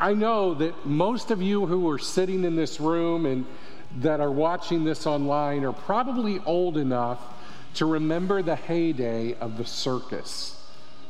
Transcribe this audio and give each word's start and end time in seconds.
I 0.00 0.14
know 0.14 0.54
that 0.54 0.86
most 0.86 1.32
of 1.32 1.42
you 1.42 1.66
who 1.66 1.90
are 1.90 1.98
sitting 1.98 2.44
in 2.44 2.54
this 2.54 2.78
room 2.78 3.26
and 3.26 3.44
that 3.96 4.20
are 4.20 4.30
watching 4.30 4.84
this 4.84 5.08
online 5.08 5.64
are 5.64 5.72
probably 5.72 6.38
old 6.46 6.76
enough 6.76 7.20
to 7.74 7.86
remember 7.86 8.40
the 8.40 8.54
heyday 8.54 9.34
of 9.34 9.58
the 9.58 9.64
circus. 9.64 10.54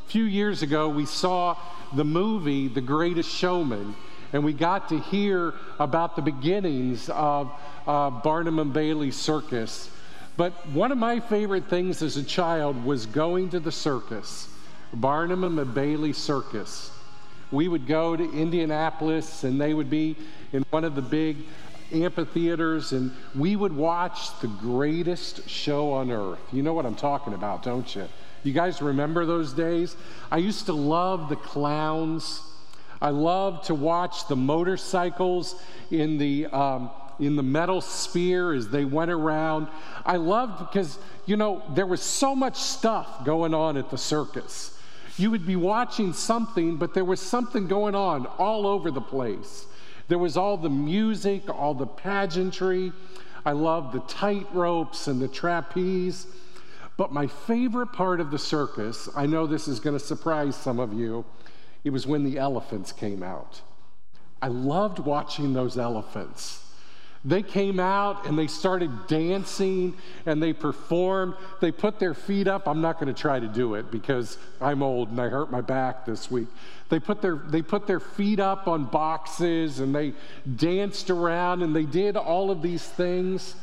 A 0.07 0.11
few 0.11 0.25
years 0.25 0.63
ago, 0.63 0.89
we 0.89 1.05
saw 1.05 1.59
the 1.95 2.05
movie 2.05 2.67
The 2.69 2.81
Greatest 2.81 3.31
Showman, 3.31 3.95
and 4.33 4.43
we 4.43 4.55
got 4.55 4.89
to 4.89 4.99
hear 4.99 5.53
about 5.79 6.17
the 6.17 6.23
beginnings 6.23 7.11
of 7.11 7.53
uh, 7.87 8.09
Barnum 8.09 8.59
and 8.59 8.73
Bailey 8.73 9.11
Circus. 9.11 9.91
But 10.39 10.67
one 10.69 10.93
of 10.93 10.99
my 10.99 11.21
favorite 11.21 11.69
things 11.69 12.01
as 12.01 12.17
a 12.17 12.23
child 12.23 12.83
was 12.87 13.05
going 13.05 13.51
to 13.51 13.61
the 13.61 13.73
circus, 13.73 14.49
Barnum 14.95 15.45
and 15.45 15.75
Bailey 15.75 16.15
Circus. 16.15 16.91
We 17.51 17.69
would 17.69 17.87
go 17.87 18.17
to 18.17 18.33
Indianapolis, 18.33 19.45
and 19.45 19.61
they 19.61 19.75
would 19.75 19.91
be 19.91 20.17
in 20.53 20.65
one 20.71 20.85
of 20.85 20.95
the 20.95 21.03
big 21.03 21.39
amphitheaters, 21.93 22.93
and 22.93 23.13
we 23.35 23.57
would 23.57 23.75
watch 23.75 24.39
the 24.41 24.49
greatest 24.49 25.49
show 25.49 25.93
on 25.93 26.11
earth. 26.11 26.41
You 26.53 26.63
know 26.63 26.75
what 26.75 26.87
I'm 26.87 26.95
talking 26.95 27.35
about, 27.35 27.63
don't 27.63 27.95
you? 27.95 28.09
You 28.45 28.53
guys 28.53 28.81
remember 28.81 29.27
those 29.27 29.53
days? 29.53 29.97
I 30.31 30.39
used 30.39 30.67
to 30.67 30.73
love 30.73 31.29
the 31.29 31.37
clowns. 31.37 32.43
I 33.01 33.11
loved 33.11 33.67
to 33.67 33.75
watch 33.75 34.29
the 34.29 34.37
motorcycles 34.37 35.61
in 35.91 36.19
the 36.19 36.47
um, 36.47 36.91
in 37.21 37.35
the 37.35 37.43
metal 37.43 37.81
sphere 37.81 38.53
as 38.53 38.69
they 38.69 38.85
went 38.85 39.11
around. 39.11 39.67
I 40.07 40.17
loved 40.17 40.59
because 40.59 40.99
you 41.27 41.37
know 41.37 41.63
there 41.75 41.87
was 41.87 42.01
so 42.01 42.35
much 42.35 42.57
stuff 42.57 43.25
going 43.25 43.55
on 43.55 43.77
at 43.77 43.91
the 43.91 43.99
circus. 43.99 44.78
You 45.19 45.33
would 45.33 45.47
be 45.47 45.57
watching 45.57 46.13
something, 46.13 46.77
but 46.77 46.95
there 46.95 47.05
was 47.05 47.21
something 47.21 47.67
going 47.67 47.97
on 47.97 48.27
all 48.39 48.67
over 48.67 48.91
the 48.91 49.01
place. 49.01 49.67
There 50.07 50.19
was 50.19 50.37
all 50.37 50.57
the 50.57 50.71
music, 50.71 51.51
all 51.51 51.75
the 51.75 51.87
pageantry. 51.87 52.93
I 53.45 53.53
loved 53.53 53.95
the 53.95 54.01
tight 54.01 54.47
ropes 54.55 55.09
and 55.09 55.21
the 55.21 55.29
trapeze. 55.29 56.29
But 56.97 57.13
my 57.13 57.27
favorite 57.27 57.93
part 57.93 58.21
of 58.21 58.31
the 58.31 58.39
circus, 58.39 59.09
I 59.17 59.27
know 59.27 59.47
this 59.47 59.67
is 59.67 59.81
going 59.81 59.99
to 59.99 60.05
surprise 60.05 60.57
some 60.57 60.79
of 60.79 60.93
you, 60.93 61.25
it 61.85 61.91
was 61.91 62.07
when 62.07 62.25
the 62.25 62.39
elephants 62.39 62.93
came 62.93 63.23
out. 63.23 63.61
I 64.41 64.49
loved 64.49 65.01
watching 65.01 65.53
those 65.53 65.77
elephants. 65.77 66.65
They 67.29 67.43
came 67.43 67.79
out 67.79 68.25
and 68.25 68.39
they 68.39 68.47
started 68.47 69.07
dancing 69.07 69.95
and 70.25 70.43
they 70.43 70.55
performed. 70.55 71.35
They 71.61 71.71
put 71.71 71.99
their 71.99 72.15
feet 72.15 72.49
up. 72.49 72.67
I'm 72.67 72.81
not 72.81 72.99
going 72.99 73.15
to 73.15 73.21
try 73.21 73.39
to 73.39 73.47
do 73.47 73.75
it 73.75 73.91
because 73.91 74.39
I'm 74.63 74.83
old 74.83 75.11
and 75.11 75.21
I 75.21 75.29
hurt 75.29 75.51
my 75.51 75.61
back 75.61 76.07
this 76.07 76.31
week. 76.31 76.49
They 76.89 76.99
put 76.99 77.21
their, 77.21 77.37
they 77.37 77.61
put 77.61 77.87
their 77.87 78.01
feet 78.01 78.41
up 78.41 78.67
on 78.67 78.87
boxes 78.87 79.81
and 79.81 79.95
they 79.95 80.15
danced 80.57 81.11
around 81.11 81.63
and 81.63 81.77
they 81.77 81.85
did 81.85 82.17
all 82.17 82.51
of 82.51 82.63
these 82.63 82.85
things. 82.85 83.57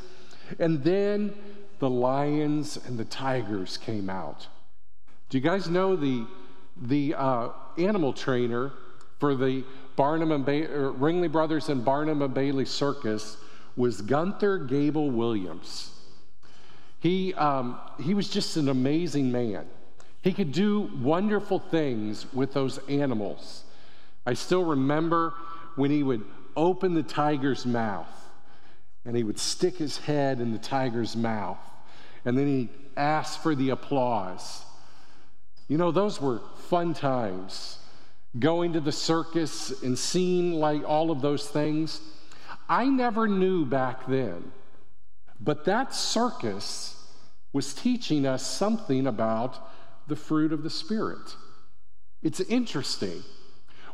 And 0.60 0.84
then 0.84 1.34
the 1.80 1.90
lions 1.90 2.78
and 2.86 3.00
the 3.00 3.06
tigers 3.06 3.78
came 3.78 4.12
out. 4.12 4.46
Do 5.30 5.40
you 5.40 5.44
guys 5.44 5.68
know 5.68 5.96
the, 5.96 6.28
the 6.80 7.16
uh, 7.18 7.50
animal 7.80 8.14
trainer 8.14 8.74
for 9.20 9.34
the 9.34 9.64
Barnum 9.96 10.32
and 10.32 10.46
ba- 10.46 10.68
Ringling 10.68 11.32
Brothers 11.32 11.70
and 11.70 11.84
Barnum 11.84 12.22
and 12.22 12.32
Bailey 12.32 12.66
Circus 12.66 13.38
was 13.76 14.02
Gunther 14.02 14.60
Gebel-Williams. 14.60 15.92
He, 17.00 17.34
um, 17.34 17.80
he 18.02 18.14
was 18.14 18.30
just 18.30 18.58
an 18.58 18.70
amazing 18.70 19.32
man. 19.32 19.68
He 20.22 20.34
could 20.34 20.52
do 20.52 20.90
wonderful 21.02 21.60
things 21.60 22.26
with 22.34 22.54
those 22.54 22.80
animals. 22.88 23.64
I 24.26 24.34
still 24.34 24.64
remember 24.64 25.34
when 25.76 25.92
he 25.92 26.02
would 26.02 26.24
open 26.56 26.94
the 26.94 27.04
tiger's 27.04 27.66
mouth 27.66 28.08
and 29.06 29.16
he 29.16 29.24
would 29.24 29.38
stick 29.38 29.78
his 29.78 29.98
head 30.00 30.40
in 30.40 30.52
the 30.52 30.58
tiger's 30.58 31.16
mouth 31.16 31.60
and 32.26 32.36
then 32.38 32.48
he 32.48 32.70
asked 32.98 33.44
for 33.44 33.54
the 33.54 33.70
applause. 33.70 34.64
You 35.68 35.78
know, 35.78 35.92
those 35.92 36.20
were 36.20 36.42
fun 36.70 36.94
times. 36.94 37.78
Going 38.38 38.74
to 38.74 38.80
the 38.80 38.92
circus 38.92 39.84
and 39.84 39.98
seeing 39.98 40.54
like 40.54 40.84
all 40.84 41.12
of 41.12 41.22
those 41.22 41.48
things. 41.48 42.02
I 42.68 42.86
never 42.86 43.28
knew 43.28 43.66
back 43.66 44.08
then, 44.08 44.52
but 45.40 45.66
that 45.66 45.94
circus 45.94 47.04
was 47.54 47.74
teaching 47.74 48.26
us 48.26 48.46
something 48.46 49.08
about 49.08 49.70
the 50.08 50.16
fruit 50.16 50.52
of 50.52 50.64
the 50.64 50.70
Spirit. 50.70 51.36
It's 52.22 52.40
interesting. 52.42 53.24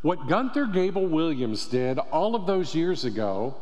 What 0.02 0.28
Gunther 0.28 0.68
Gebel-Williams 0.68 1.68
did 1.68 2.00
all 2.00 2.36
of 2.36 2.48
those 2.48 2.74
years 2.74 3.06
ago, 3.06 3.56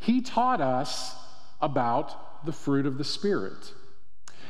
he 0.00 0.20
taught 0.20 0.60
us 0.60 1.14
about 1.60 2.44
the 2.44 2.52
fruit 2.52 2.86
of 2.86 2.98
the 2.98 3.04
Spirit. 3.04 3.72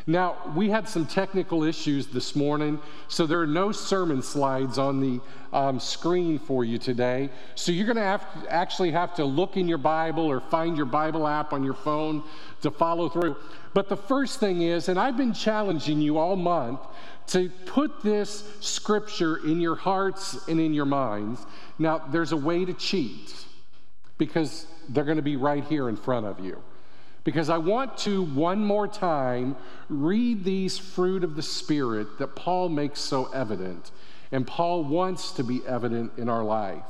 Now, 0.08 0.36
we 0.54 0.70
had 0.70 0.88
some 0.88 1.04
technical 1.04 1.64
issues 1.64 2.06
this 2.06 2.36
morning, 2.36 2.78
so 3.08 3.26
there 3.26 3.40
are 3.40 3.46
no 3.46 3.72
sermon 3.72 4.22
slides 4.22 4.78
on 4.78 5.00
the 5.00 5.20
um, 5.52 5.80
screen 5.80 6.38
for 6.38 6.64
you 6.64 6.78
today. 6.78 7.28
So 7.56 7.72
you're 7.72 7.86
going 7.86 7.96
to 7.96 8.02
have 8.02 8.44
to 8.44 8.52
actually 8.52 8.92
have 8.92 9.16
to 9.16 9.24
look 9.24 9.56
in 9.56 9.66
your 9.66 9.78
Bible 9.78 10.24
or 10.24 10.40
find 10.40 10.76
your 10.76 10.86
Bible 10.86 11.26
app 11.26 11.52
on 11.52 11.64
your 11.64 11.74
phone 11.74 12.22
to 12.62 12.70
follow 12.70 13.08
through. 13.08 13.34
But 13.74 13.88
the 13.88 13.96
first 13.96 14.38
thing 14.38 14.62
is, 14.62 14.88
and 14.88 14.96
I've 14.96 15.16
been 15.16 15.34
challenging 15.34 16.00
you 16.00 16.18
all 16.18 16.36
month 16.36 16.80
to 17.28 17.50
put 17.66 18.04
this 18.04 18.44
scripture 18.60 19.38
in 19.38 19.60
your 19.60 19.74
hearts 19.74 20.46
and 20.46 20.60
in 20.60 20.72
your 20.72 20.86
minds. 20.86 21.44
Now, 21.80 21.98
there's 21.98 22.30
a 22.30 22.36
way 22.36 22.64
to 22.64 22.74
cheat 22.74 23.34
because 24.18 24.66
they're 24.88 25.02
going 25.02 25.16
to 25.16 25.22
be 25.22 25.34
right 25.34 25.64
here 25.64 25.88
in 25.88 25.96
front 25.96 26.26
of 26.26 26.38
you 26.38 26.62
because 27.26 27.50
I 27.50 27.58
want 27.58 27.98
to 27.98 28.22
one 28.22 28.64
more 28.64 28.86
time 28.86 29.56
read 29.88 30.44
these 30.44 30.78
fruit 30.78 31.24
of 31.24 31.34
the 31.34 31.42
Spirit 31.42 32.18
that 32.20 32.36
Paul 32.36 32.68
makes 32.68 33.00
so 33.00 33.24
evident, 33.32 33.90
and 34.30 34.46
Paul 34.46 34.84
wants 34.84 35.32
to 35.32 35.42
be 35.42 35.60
evident 35.66 36.12
in 36.18 36.28
our 36.28 36.44
life. 36.44 36.84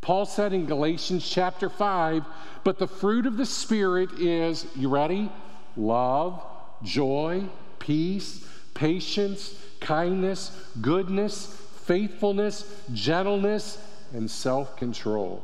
Paul 0.00 0.24
said 0.24 0.52
in 0.52 0.66
Galatians 0.66 1.28
chapter 1.28 1.68
5, 1.68 2.24
but 2.62 2.78
the 2.78 2.86
fruit 2.86 3.26
of 3.26 3.36
the 3.36 3.44
Spirit 3.44 4.20
is, 4.20 4.66
you 4.76 4.88
ready? 4.88 5.32
Love, 5.76 6.40
joy, 6.84 7.42
peace, 7.80 8.46
patience, 8.74 9.60
kindness, 9.80 10.56
goodness, 10.80 11.60
faithfulness, 11.86 12.72
gentleness, 12.92 13.78
and 14.12 14.30
self 14.30 14.76
control. 14.76 15.42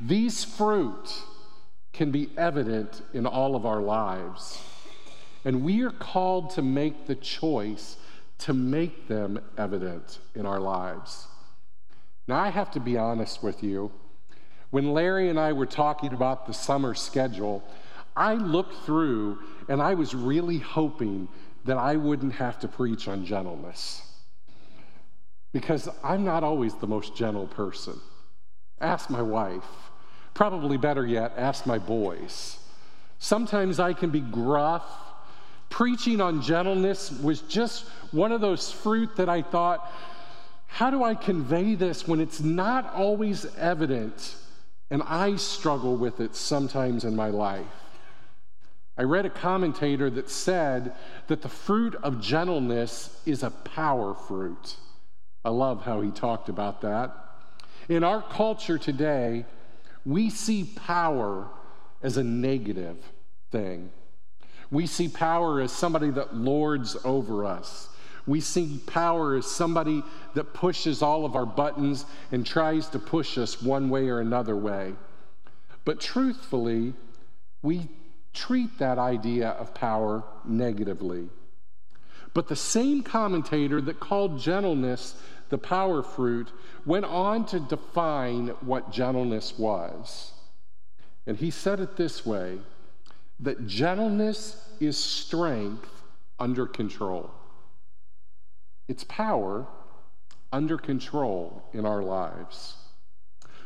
These 0.00 0.44
fruit 0.44 1.10
can 1.96 2.10
be 2.10 2.28
evident 2.36 3.02
in 3.14 3.26
all 3.26 3.56
of 3.56 3.64
our 3.64 3.80
lives. 3.80 4.60
And 5.46 5.64
we 5.64 5.82
are 5.82 5.90
called 5.90 6.50
to 6.50 6.62
make 6.62 7.06
the 7.06 7.14
choice 7.14 7.96
to 8.38 8.52
make 8.52 9.08
them 9.08 9.40
evident 9.56 10.18
in 10.34 10.44
our 10.44 10.60
lives. 10.60 11.26
Now, 12.28 12.36
I 12.36 12.50
have 12.50 12.70
to 12.72 12.80
be 12.80 12.98
honest 12.98 13.42
with 13.42 13.62
you. 13.62 13.90
When 14.70 14.92
Larry 14.92 15.30
and 15.30 15.40
I 15.40 15.52
were 15.54 15.66
talking 15.66 16.12
about 16.12 16.46
the 16.46 16.52
summer 16.52 16.94
schedule, 16.94 17.64
I 18.14 18.34
looked 18.34 18.84
through 18.84 19.38
and 19.68 19.80
I 19.80 19.94
was 19.94 20.14
really 20.14 20.58
hoping 20.58 21.28
that 21.64 21.78
I 21.78 21.96
wouldn't 21.96 22.34
have 22.34 22.58
to 22.60 22.68
preach 22.68 23.08
on 23.08 23.24
gentleness. 23.24 24.02
Because 25.52 25.88
I'm 26.04 26.24
not 26.24 26.44
always 26.44 26.74
the 26.74 26.86
most 26.86 27.16
gentle 27.16 27.46
person. 27.46 27.98
Ask 28.80 29.08
my 29.08 29.22
wife. 29.22 29.64
Probably 30.36 30.76
better 30.76 31.06
yet, 31.06 31.32
ask 31.38 31.64
my 31.64 31.78
boys. 31.78 32.58
Sometimes 33.18 33.80
I 33.80 33.94
can 33.94 34.10
be 34.10 34.20
gruff. 34.20 34.84
Preaching 35.70 36.20
on 36.20 36.42
gentleness 36.42 37.10
was 37.10 37.40
just 37.40 37.86
one 38.10 38.32
of 38.32 38.42
those 38.42 38.70
fruit 38.70 39.16
that 39.16 39.30
I 39.30 39.40
thought, 39.40 39.90
how 40.66 40.90
do 40.90 41.02
I 41.02 41.14
convey 41.14 41.74
this 41.74 42.06
when 42.06 42.20
it's 42.20 42.40
not 42.40 42.92
always 42.92 43.46
evident? 43.56 44.36
And 44.90 45.02
I 45.06 45.36
struggle 45.36 45.96
with 45.96 46.20
it 46.20 46.36
sometimes 46.36 47.06
in 47.06 47.16
my 47.16 47.30
life. 47.30 47.64
I 48.98 49.04
read 49.04 49.24
a 49.24 49.30
commentator 49.30 50.10
that 50.10 50.28
said 50.28 50.92
that 51.28 51.40
the 51.40 51.48
fruit 51.48 51.94
of 52.02 52.20
gentleness 52.20 53.22
is 53.24 53.42
a 53.42 53.50
power 53.50 54.12
fruit. 54.12 54.76
I 55.46 55.48
love 55.48 55.86
how 55.86 56.02
he 56.02 56.10
talked 56.10 56.50
about 56.50 56.82
that. 56.82 57.16
In 57.88 58.04
our 58.04 58.20
culture 58.20 58.76
today, 58.76 59.46
we 60.06 60.30
see 60.30 60.64
power 60.64 61.48
as 62.00 62.16
a 62.16 62.22
negative 62.22 62.96
thing. 63.50 63.90
We 64.70 64.86
see 64.86 65.08
power 65.08 65.60
as 65.60 65.72
somebody 65.72 66.10
that 66.10 66.34
lords 66.34 66.96
over 67.04 67.44
us. 67.44 67.88
We 68.26 68.40
see 68.40 68.80
power 68.86 69.36
as 69.36 69.46
somebody 69.46 70.02
that 70.34 70.54
pushes 70.54 71.02
all 71.02 71.24
of 71.24 71.36
our 71.36 71.46
buttons 71.46 72.04
and 72.32 72.46
tries 72.46 72.88
to 72.90 72.98
push 72.98 73.36
us 73.36 73.60
one 73.60 73.90
way 73.90 74.08
or 74.08 74.20
another 74.20 74.56
way. 74.56 74.94
But 75.84 76.00
truthfully, 76.00 76.94
we 77.62 77.88
treat 78.32 78.78
that 78.78 78.98
idea 78.98 79.50
of 79.50 79.74
power 79.74 80.24
negatively. 80.44 81.28
But 82.34 82.48
the 82.48 82.56
same 82.56 83.02
commentator 83.02 83.80
that 83.80 83.98
called 83.98 84.38
gentleness 84.38 85.14
the 85.48 85.58
power 85.58 86.02
fruit 86.02 86.50
went 86.84 87.04
on 87.04 87.46
to 87.46 87.60
define 87.60 88.48
what 88.60 88.92
gentleness 88.92 89.58
was. 89.58 90.32
And 91.26 91.36
he 91.36 91.50
said 91.50 91.80
it 91.80 91.96
this 91.96 92.24
way 92.24 92.58
that 93.40 93.66
gentleness 93.66 94.70
is 94.80 94.96
strength 94.96 95.88
under 96.38 96.66
control. 96.66 97.30
It's 98.88 99.04
power 99.04 99.66
under 100.52 100.78
control 100.78 101.62
in 101.72 101.84
our 101.84 102.02
lives. 102.02 102.74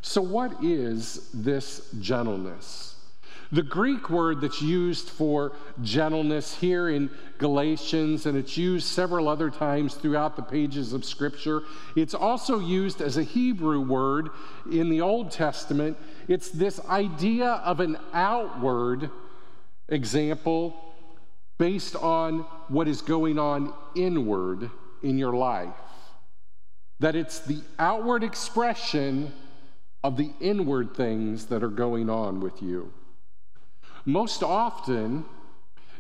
So, 0.03 0.23
what 0.23 0.65
is 0.65 1.31
this 1.35 1.91
gentleness? 2.01 2.97
The 3.53 3.63
Greek 3.63 4.11
word 4.11 4.41
that's 4.41 4.63
used 4.63 5.11
for 5.11 5.53
gentleness 5.83 6.55
here 6.55 6.89
in 6.89 7.11
Galatians, 7.39 8.27
and 8.27 8.39
it's 8.39 8.57
used 8.57 8.87
several 8.87 9.29
other 9.29 9.51
times 9.51 9.95
throughout 9.95 10.37
the 10.37 10.43
pages 10.43 10.93
of 10.93 11.05
Scripture, 11.05 11.63
it's 11.97 12.15
also 12.15 12.61
used 12.61 13.01
as 13.01 13.17
a 13.17 13.25
Hebrew 13.25 13.81
word 13.81 14.29
in 14.71 14.89
the 14.89 15.01
Old 15.01 15.33
Testament. 15.33 15.97
It's 16.29 16.51
this 16.51 16.79
idea 16.89 17.55
of 17.65 17.81
an 17.81 17.97
outward 18.13 19.11
example 19.89 20.77
based 21.59 21.97
on 21.97 22.41
what 22.69 22.87
is 22.87 23.03
going 23.03 23.37
on 23.37 23.75
inward 23.97 24.71
in 25.03 25.19
your 25.19 25.33
life. 25.33 25.75
That 27.01 27.17
it's 27.17 27.41
the 27.41 27.63
outward 27.81 28.23
expression 28.23 29.33
of 30.05 30.17
the 30.17 30.31
inward 30.41 30.95
things 30.95 31.47
that 31.47 31.65
are 31.65 31.69
going 31.69 32.09
on 32.09 32.41
with 32.41 32.63
you. 32.63 32.93
Most 34.05 34.43
often, 34.43 35.25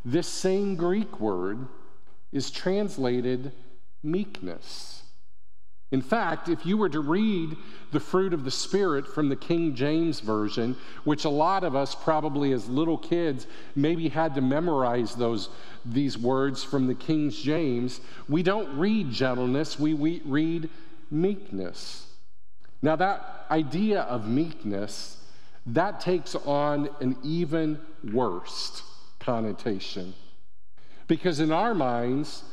this 0.04 0.28
same 0.28 0.76
Greek 0.76 1.20
word 1.20 1.66
is 2.32 2.50
translated 2.50 3.52
meekness. 4.02 5.02
In 5.92 6.02
fact, 6.02 6.48
if 6.48 6.64
you 6.64 6.76
were 6.76 6.88
to 6.88 7.00
read 7.00 7.56
the 7.90 7.98
fruit 7.98 8.32
of 8.32 8.44
the 8.44 8.50
Spirit 8.50 9.08
from 9.08 9.28
the 9.28 9.34
King 9.34 9.74
James 9.74 10.20
Version, 10.20 10.76
which 11.02 11.24
a 11.24 11.30
lot 11.30 11.64
of 11.64 11.74
us 11.74 11.96
probably 11.96 12.52
as 12.52 12.68
little 12.68 12.96
kids 12.96 13.48
maybe 13.74 14.08
had 14.08 14.36
to 14.36 14.40
memorize 14.40 15.16
those, 15.16 15.48
these 15.84 16.16
words 16.16 16.62
from 16.62 16.86
the 16.86 16.94
King 16.94 17.30
James, 17.30 18.00
we 18.28 18.44
don't 18.44 18.78
read 18.78 19.10
gentleness, 19.10 19.80
we, 19.80 19.94
we 19.94 20.22
read 20.24 20.70
meekness. 21.10 22.06
Now, 22.82 22.94
that 22.94 23.46
idea 23.50 24.02
of 24.02 24.28
meekness, 24.28 25.19
that 25.66 26.00
takes 26.00 26.34
on 26.34 26.88
an 27.00 27.16
even 27.22 27.78
worse 28.12 28.82
connotation. 29.18 30.14
Because 31.06 31.40
in 31.40 31.52
our 31.52 31.74
minds, 31.74 32.44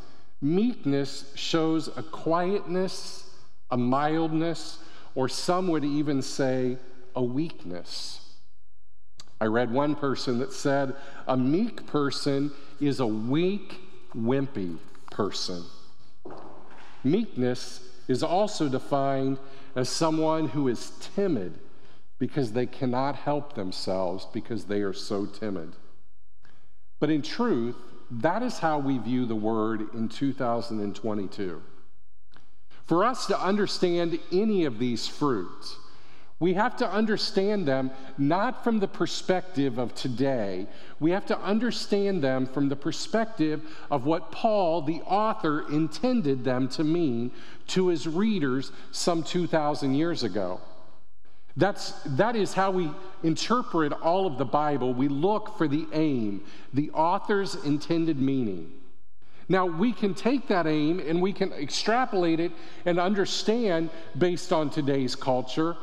meekness 0.41 1.31
shows 1.35 1.87
a 1.95 2.03
quietness 2.03 3.27
a 3.69 3.77
mildness, 3.77 4.79
or 5.15 5.27
some 5.27 5.67
would 5.69 5.83
even 5.83 6.21
say 6.21 6.77
a 7.15 7.23
weakness. 7.23 8.21
I 9.39 9.45
read 9.45 9.71
one 9.71 9.95
person 9.95 10.39
that 10.39 10.53
said 10.53 10.95
a 11.27 11.37
meek 11.37 11.85
person 11.85 12.51
is 12.79 12.99
a 12.99 13.07
weak, 13.07 13.79
wimpy 14.15 14.77
person. 15.11 15.63
Meekness 17.03 17.81
is 18.07 18.23
also 18.23 18.67
defined 18.67 19.37
as 19.75 19.89
someone 19.89 20.47
who 20.49 20.67
is 20.67 20.91
timid 21.15 21.59
because 22.19 22.51
they 22.51 22.65
cannot 22.65 23.15
help 23.15 23.53
themselves 23.53 24.27
because 24.33 24.65
they 24.65 24.81
are 24.81 24.93
so 24.93 25.25
timid. 25.25 25.75
But 26.99 27.09
in 27.09 27.21
truth, 27.21 27.75
that 28.09 28.41
is 28.41 28.59
how 28.59 28.79
we 28.79 28.97
view 28.97 29.25
the 29.25 29.35
word 29.35 29.93
in 29.93 30.09
2022. 30.09 31.61
For 32.85 33.03
us 33.03 33.27
to 33.27 33.39
understand 33.39 34.17
any 34.31 34.65
of 34.65 34.79
these 34.79 35.07
fruits, 35.07 35.77
we 36.39 36.53
have 36.53 36.77
to 36.77 36.89
understand 36.89 37.67
them 37.67 37.91
not 38.17 38.63
from 38.63 38.79
the 38.79 38.87
perspective 38.87 39.79
of 39.79 39.95
today. 39.95 40.67
We 40.99 41.11
have 41.11 41.25
to 41.27 41.39
understand 41.39 42.23
them 42.23 42.45
from 42.45 42.69
the 42.69 42.75
perspective 42.75 43.61
of 43.89 44.05
what 44.05 44.31
Paul, 44.31 44.83
the 44.83 45.01
author, 45.01 45.67
intended 45.69 46.43
them 46.43 46.69
to 46.69 46.83
mean 46.83 47.31
to 47.67 47.87
his 47.87 48.07
readers 48.07 48.71
some 48.91 49.23
2,000 49.23 49.95
years 49.95 50.23
ago. 50.23 50.61
That's, 51.57 51.91
that 52.05 52.35
is 52.35 52.53
how 52.53 52.69
we 52.69 52.91
interpret 53.23 53.91
all 53.91 54.27
of 54.27 54.37
the 54.37 54.45
Bible. 54.45 54.93
We 54.93 55.07
look 55.07 55.57
for 55.57 55.67
the 55.67 55.87
aim, 55.91 56.45
the 56.71 56.91
author's 56.91 57.55
intended 57.55 58.19
meaning. 58.19 58.71
Now, 59.49 59.65
we 59.65 59.91
can 59.91 60.13
take 60.13 60.49
that 60.49 60.67
aim 60.67 60.99
and 60.99 61.21
we 61.21 61.33
can 61.33 61.51
extrapolate 61.53 62.39
it 62.39 62.51
and 62.85 62.99
understand 62.99 63.89
based 64.17 64.53
on 64.53 64.69
today's 64.69 65.15
culture, 65.15 65.75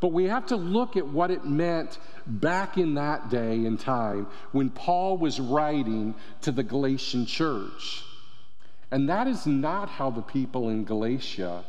but 0.00 0.12
we 0.12 0.24
have 0.24 0.46
to 0.46 0.56
look 0.56 0.96
at 0.96 1.06
what 1.06 1.30
it 1.30 1.44
meant 1.44 1.98
back 2.26 2.78
in 2.78 2.94
that 2.94 3.28
day 3.28 3.64
and 3.64 3.80
time 3.80 4.28
when 4.52 4.70
Paul 4.70 5.16
was 5.16 5.40
writing 5.40 6.14
to 6.42 6.52
the 6.52 6.62
Galatian 6.62 7.26
church. 7.26 8.04
And 8.92 9.08
that 9.08 9.26
is 9.26 9.46
not 9.46 9.88
how 9.88 10.10
the 10.10 10.22
people 10.22 10.68
in 10.68 10.84
Galatia 10.84 11.64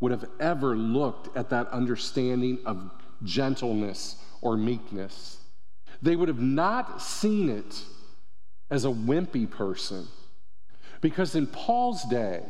would 0.00 0.12
have 0.12 0.28
ever 0.38 0.76
looked 0.76 1.36
at 1.36 1.50
that 1.50 1.68
understanding 1.68 2.58
of 2.64 2.90
gentleness 3.24 4.16
or 4.40 4.56
meekness. 4.56 5.38
They 6.00 6.14
would 6.14 6.28
have 6.28 6.40
not 6.40 7.02
seen 7.02 7.48
it 7.48 7.82
as 8.70 8.84
a 8.84 8.88
wimpy 8.88 9.50
person 9.50 10.06
because 11.00 11.34
in 11.34 11.46
Paul's 11.46 12.04
day, 12.04 12.42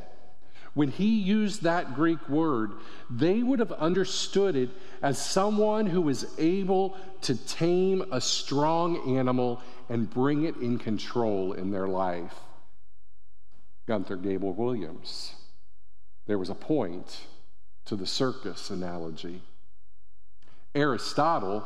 when 0.75 0.91
he 0.91 1.19
used 1.21 1.63
that 1.63 1.95
Greek 1.95 2.29
word, 2.29 2.73
they 3.11 3.43
would 3.43 3.59
have 3.59 3.73
understood 3.73 4.55
it 4.55 4.71
as 5.03 5.19
someone 5.19 5.87
who 5.87 6.03
was 6.03 6.27
able 6.39 6.97
to 7.23 7.35
tame 7.47 8.05
a 8.13 8.21
strong 8.21 9.17
animal 9.17 9.61
and 9.89 10.09
bring 10.09 10.45
it 10.45 10.57
in 10.57 10.79
control 10.79 11.53
in 11.53 11.71
their 11.71 11.89
life. 11.89 12.35
Gunther 13.87 14.17
Gebel-Williams. 14.17 15.33
There 16.27 16.39
was 16.39 16.51
a 16.51 16.55
point 16.55 17.23
to 17.89 17.97
the 17.97 18.07
circus 18.07 18.71
analogy. 18.71 19.41
Aristotle 20.75 21.65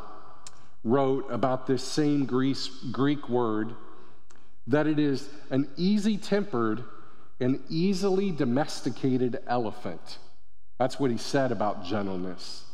wrote 0.85 1.27
about 1.31 1.67
this 1.67 1.83
same 1.83 2.25
Greek 2.25 3.29
word 3.29 3.75
that 4.67 4.87
it 4.87 4.99
is 4.99 5.29
an 5.51 5.69
easy 5.77 6.17
tempered 6.17 6.85
and 7.41 7.61
easily 7.69 8.31
domesticated 8.31 9.41
elephant. 9.49 10.19
That's 10.79 11.01
what 11.01 11.11
he 11.11 11.19
said 11.19 11.51
about 11.51 11.85
gentleness. 11.85 12.65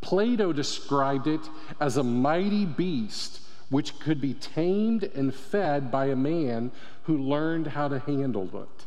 Plato 0.00 0.52
described 0.52 1.28
it 1.28 1.40
as 1.80 1.96
a 1.96 2.02
mighty 2.02 2.66
beast 2.66 3.40
which 3.68 4.00
could 4.00 4.20
be 4.20 4.34
tamed 4.34 5.04
and 5.04 5.32
fed 5.32 5.92
by 5.92 6.06
a 6.06 6.16
man 6.16 6.72
who 7.04 7.16
learned 7.16 7.68
how 7.68 7.86
to 7.86 8.00
handle 8.00 8.50
it. 8.62 8.86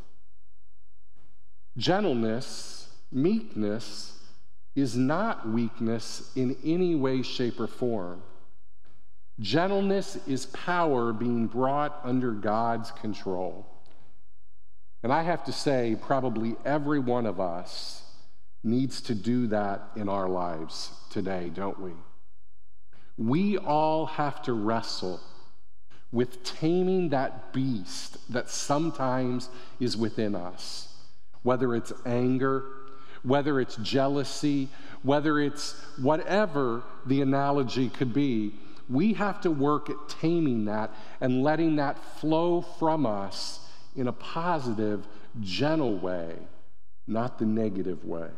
Gentleness, 1.77 2.82
meekness, 3.13 4.19
is 4.75 4.97
not 4.97 5.47
weakness 5.47 6.31
in 6.35 6.57
any 6.63 6.95
way, 6.95 7.21
shape, 7.21 7.59
or 7.59 7.67
form. 7.67 8.21
Gentleness 9.39 10.17
is 10.27 10.47
power 10.47 11.13
being 11.13 11.47
brought 11.47 11.99
under 12.03 12.31
God's 12.31 12.91
control. 12.91 13.65
And 15.03 15.11
I 15.11 15.23
have 15.23 15.43
to 15.45 15.51
say, 15.51 15.97
probably 16.01 16.55
every 16.65 16.99
one 16.99 17.25
of 17.25 17.39
us 17.39 18.03
needs 18.63 19.01
to 19.01 19.15
do 19.15 19.47
that 19.47 19.89
in 19.95 20.07
our 20.07 20.29
lives 20.29 20.91
today, 21.09 21.51
don't 21.53 21.79
we? 21.79 21.91
We 23.17 23.57
all 23.57 24.05
have 24.05 24.41
to 24.43 24.53
wrestle 24.53 25.19
with 26.11 26.43
taming 26.43 27.09
that 27.09 27.51
beast 27.53 28.17
that 28.31 28.49
sometimes 28.49 29.49
is 29.79 29.97
within 29.97 30.35
us, 30.35 30.95
whether 31.41 31.75
it's 31.75 31.91
anger, 32.05 32.63
whether 33.23 33.59
it's 33.59 33.75
jealousy, 33.77 34.69
whether 35.01 35.39
it's 35.39 35.73
whatever 35.97 36.83
the 37.05 37.21
analogy 37.21 37.89
could 37.89 38.13
be 38.13 38.53
we 38.89 39.13
have 39.13 39.41
to 39.41 39.51
work 39.51 39.89
at 39.89 39.95
taming 40.07 40.65
that 40.65 40.91
and 41.21 41.43
letting 41.43 41.77
that 41.77 41.97
flow 42.19 42.61
from 42.61 43.05
us 43.05 43.59
in 43.95 44.07
a 44.07 44.13
positive, 44.13 45.07
gentle 45.39 45.97
way, 45.97 46.35
not 47.07 47.39
the 47.39 47.45
negative 47.45 48.03
way. 48.05 48.29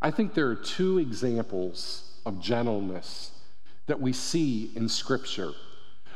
I 0.00 0.10
think 0.10 0.34
there 0.34 0.48
are 0.48 0.54
two 0.54 0.98
examples 0.98 2.20
of 2.24 2.40
gentleness 2.40 3.32
that 3.86 4.00
we 4.00 4.12
see 4.12 4.70
in 4.76 4.88
Scripture. 4.88 5.52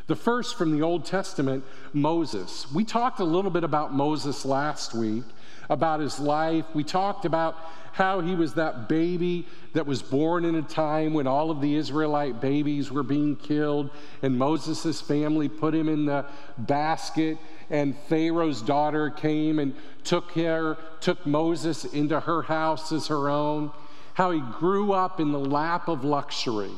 The 0.07 0.17
first 0.17 0.57
from 0.57 0.73
the 0.73 0.83
Old 0.83 1.05
Testament, 1.05 1.65
Moses. 1.93 2.71
We 2.73 2.85
talked 2.85 3.21
a 3.21 3.25
little 3.25 3.51
bit 3.51 3.65
about 3.65 3.95
Moses 3.95 4.45
last 4.45 4.95
week, 4.95 5.25
about 5.69 6.00
his 6.00 6.19
life. 6.19 6.64
We 6.75 6.85
talked 6.85 7.25
about 7.25 7.57
how 7.92 8.21
he 8.21 8.35
was 8.35 8.54
that 8.54 8.88
baby 8.88 9.47
that 9.75 9.87
was 9.87 10.02
born 10.02 10.45
in 10.45 10.54
a 10.54 10.62
time 10.62 11.12
when 11.12 11.26
all 11.26 11.50
of 11.50 11.61
the 11.61 11.75
Israelite 11.75 12.40
babies 12.40 12.90
were 12.90 13.02
being 13.02 13.37
killed, 13.37 13.90
and 14.23 14.38
Moses' 14.38 15.00
family 15.00 15.49
put 15.49 15.75
him 15.75 15.88
in 15.88 16.07
the 16.07 16.25
basket, 16.57 17.38
and 17.69 17.97
Pharaoh's 18.09 18.62
daughter 18.62 19.11
came 19.11 19.59
and 19.59 19.75
took 20.04 20.33
her, 20.33 20.78
took 21.00 21.26
Moses 21.26 21.85
into 21.85 22.19
her 22.21 22.42
house 22.42 22.92
as 22.92 23.09
her 23.09 23.28
own. 23.28 23.71
How 24.14 24.31
he 24.31 24.40
grew 24.59 24.92
up 24.92 25.21
in 25.21 25.33
the 25.33 25.38
lap 25.38 25.88
of 25.88 26.04
luxury. 26.04 26.73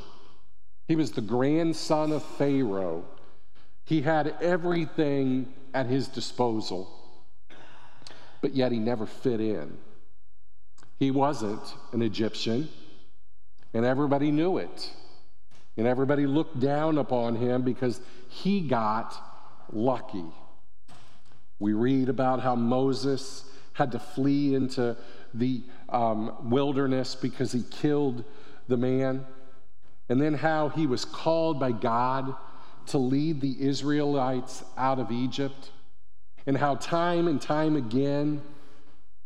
He 0.87 0.97
was 0.97 1.13
the 1.13 1.21
grandson 1.21 2.13
of 2.13 2.23
Pharaoh. 2.23 3.05
He 3.85 4.03
had 4.03 4.35
everything 4.41 5.53
at 5.73 5.87
his 5.87 6.09
disposal, 6.09 6.89
but 8.45 8.55
yet 8.55 8.73
he 8.73 8.79
never 8.79 9.07
fit 9.07 9.41
in. 9.41 9.73
He 10.99 11.11
wasn't 11.11 11.63
an 11.93 12.03
Egyptian, 12.03 12.69
and 13.73 13.87
everybody 13.87 14.31
knew 14.31 14.59
it. 14.59 14.91
And 15.79 15.87
everybody 15.87 16.27
looked 16.27 16.61
down 16.61 16.99
upon 16.99 17.37
him 17.37 17.63
because 17.63 18.03
he 18.29 18.61
got 18.61 19.17
lucky. 19.73 20.27
We 21.59 21.73
read 21.73 22.11
about 22.11 22.41
how 22.41 22.55
Moses 22.55 23.51
had 23.73 23.93
to 23.93 23.99
flee 23.99 24.55
into 24.55 24.95
the 25.33 25.63
um, 25.89 26.51
wilderness 26.51 27.15
because 27.15 27.51
he 27.51 27.63
killed 27.71 28.25
the 28.69 28.77
man, 28.77 29.25
and 30.11 30.21
then 30.21 30.35
how 30.35 30.69
he 30.69 30.87
was 30.87 31.07
called 31.07 31.59
by 31.59 31.73
God 31.73 32.35
to 32.89 32.99
lead 32.99 33.41
the 33.41 33.57
Israelites 33.67 34.63
out 34.77 34.99
of 34.99 35.11
Egypt, 35.11 35.71
and 36.47 36.57
how 36.57 36.77
time 36.77 37.29
and 37.29 37.41
time 37.41 37.77
again 37.77 38.43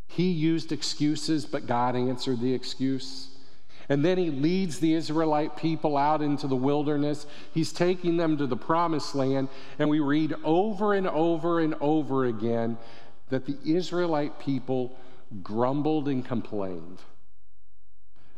he 0.09 0.31
used 0.31 0.73
excuses, 0.73 1.45
but 1.45 1.67
God 1.67 1.95
answered 1.95 2.41
the 2.41 2.55
excuse. 2.55 3.29
And 3.91 4.05
then 4.05 4.19
he 4.19 4.31
leads 4.31 4.81
the 4.81 4.95
Israelite 4.95 5.57
people 5.57 5.97
out 5.97 6.21
into 6.21 6.47
the 6.47 6.57
wilderness. 6.57 7.27
He's 7.55 7.73
taking 7.73 8.17
them 8.17 8.37
to 8.39 8.47
the 8.47 8.57
promised 8.57 9.15
land. 9.15 9.49
And 9.79 9.89
we 9.89 10.01
read 10.01 10.35
over 10.45 10.95
and 10.95 11.07
over 11.09 11.61
and 11.61 11.75
over 11.81 12.27
again 12.27 12.79
that 13.29 13.47
the 13.47 13.57
Israelite 13.65 14.39
people 14.39 14.97
grumbled 15.43 16.09
and 16.09 16.25
complained. 16.25 16.99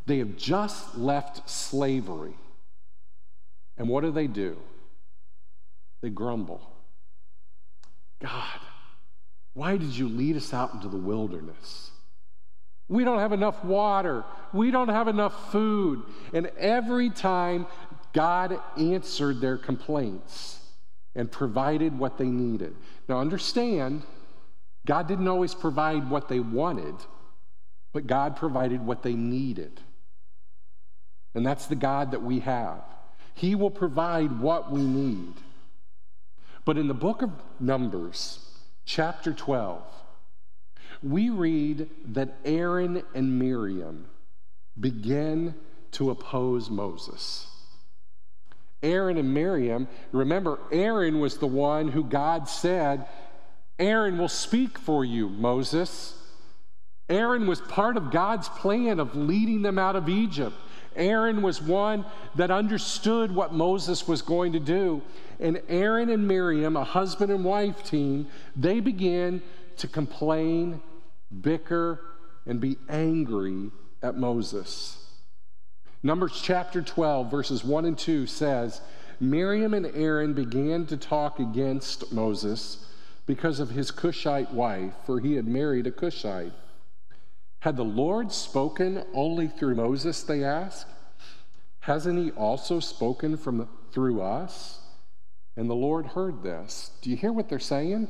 They 0.07 0.19
have 0.19 0.37
just 0.37 0.97
left 0.97 1.49
slavery. 1.49 2.35
And 3.77 3.89
what 3.89 4.03
do 4.03 4.11
they 4.11 4.27
do? 4.27 4.57
They 6.01 6.11
grumble. 6.11 6.61
God, 8.21 8.61
why 9.55 9.77
did 9.77 9.97
you 9.97 10.09
lead 10.09 10.37
us 10.37 10.55
out 10.55 10.75
into 10.75 10.89
the 10.89 10.97
wilderness? 10.97 11.91
We 12.89 13.05
don't 13.05 13.19
have 13.19 13.33
enough 13.33 13.65
water. 13.65 14.25
We 14.53 14.71
don't 14.71 14.89
have 14.89 15.09
enough 15.09 15.53
food. 15.53 16.03
And 16.33 16.51
every 16.59 17.11
time 17.11 17.67
God 18.13 18.59
answered 18.77 19.41
their 19.41 19.57
complaints 19.57 20.59
and 21.15 21.31
provided 21.31 21.99
what 21.99 22.19
they 22.19 22.27
needed. 22.27 22.75
Now, 23.09 23.21
understand, 23.21 24.03
God 24.87 25.07
didn't 25.09 25.29
always 25.29 25.55
provide 25.55 26.11
what 26.11 26.29
they 26.29 26.41
wanted, 26.41 26.95
but 27.93 28.07
God 28.07 28.37
provided 28.37 28.85
what 28.85 29.03
they 29.03 29.15
needed. 29.15 29.81
And 31.35 31.47
that's 31.47 31.67
the 31.67 31.77
God 31.77 32.11
that 32.11 32.23
we 32.23 32.41
have. 32.41 32.83
He 33.35 33.55
will 33.55 33.71
provide 33.71 34.41
what 34.41 34.71
we 34.71 34.83
need. 34.83 35.35
But 36.65 36.77
in 36.77 36.89
the 36.89 36.95
book 36.95 37.23
of 37.23 37.31
Numbers, 37.59 38.50
chapter 38.91 39.33
12, 39.33 39.81
we 41.01 41.31
read 41.31 41.89
that 42.07 42.37
Aaron 42.45 43.05
and 43.15 43.39
Miriam 43.39 44.07
begin 44.79 45.55
to 45.93 46.11
oppose 46.11 46.69
Moses. 46.69 47.47
Aaron 48.83 49.17
and 49.17 49.33
Miriam, 49.33 49.87
remember, 50.11 50.59
Aaron 50.73 51.21
was 51.21 51.39
the 51.39 51.47
one 51.47 51.87
who 51.87 52.03
God 52.03 52.49
said, 52.49 53.07
Aaron 53.79 54.19
will 54.19 54.29
speak 54.29 54.77
for 54.77 55.05
you, 55.05 55.29
Moses. 55.29 56.17
Aaron 57.09 57.47
was 57.47 57.61
part 57.61 57.97
of 57.97 58.11
God's 58.11 58.49
plan 58.49 58.99
of 58.99 59.15
leading 59.15 59.63
them 59.63 59.79
out 59.79 59.95
of 59.95 60.09
Egypt. 60.09 60.57
Aaron 60.97 61.43
was 61.43 61.63
one 61.63 62.05
that 62.35 62.51
understood 62.51 63.33
what 63.33 63.55
Moses 63.55 64.09
was 64.09 64.23
going 64.23 64.53
to 64.53 64.61
do. 64.61 65.03
And 65.39 65.61
Aaron 65.69 66.11
and 66.11 66.27
Miriam, 66.27 66.77
a 66.77 66.85
husband 66.85 67.31
and 67.31 67.45
wife 67.45 67.83
team, 67.85 68.27
they 68.57 68.81
began 68.81 69.43
to 69.79 69.89
complain, 69.89 70.81
bicker, 71.41 72.01
and 72.47 72.61
be 72.61 72.77
angry 72.89 73.71
at 74.03 74.17
Moses. 74.17 74.97
Numbers 76.03 76.41
chapter 76.43 76.83
12, 76.83 77.31
verses 77.31 77.65
1 77.65 77.85
and 77.85 77.99
2 77.99 78.27
says 78.27 78.81
Miriam 79.21 79.75
and 79.75 79.87
Aaron 79.95 80.33
began 80.33 80.87
to 80.87 80.97
talk 80.97 81.39
against 81.39 82.11
Moses 82.13 82.87
because 83.27 83.61
of 83.61 83.71
his 83.71 83.91
Cushite 83.91 84.51
wife, 84.53 84.95
for 85.05 85.21
he 85.21 85.35
had 85.35 85.47
married 85.47 85.87
a 85.87 85.91
Cushite. 85.91 86.53
Had 87.61 87.77
the 87.77 87.85
Lord 87.85 88.33
spoken 88.33 89.05
only 89.15 89.49
through 89.49 89.75
Moses, 89.75 90.23
they 90.23 90.45
ask? 90.45 90.89
Hasn't 91.81 92.19
he 92.19 92.31
also 92.33 92.81
spoken 92.81 93.37
from 93.37 93.69
through 93.93 94.23
us? 94.23 94.81
And 95.57 95.69
the 95.69 95.75
Lord 95.75 96.07
heard 96.07 96.43
this. 96.43 96.91
Do 97.03 97.11
you 97.11 97.17
hear 97.17 97.33
what 97.33 97.49
they're 97.49 97.59
saying? 97.59 98.09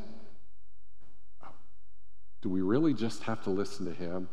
Do 2.43 2.49
we 2.49 2.63
really 2.63 2.95
just 2.95 3.25
have 3.25 3.43
to 3.45 3.51
listen 3.51 3.87
to 3.87 3.93
him? 3.93 4.29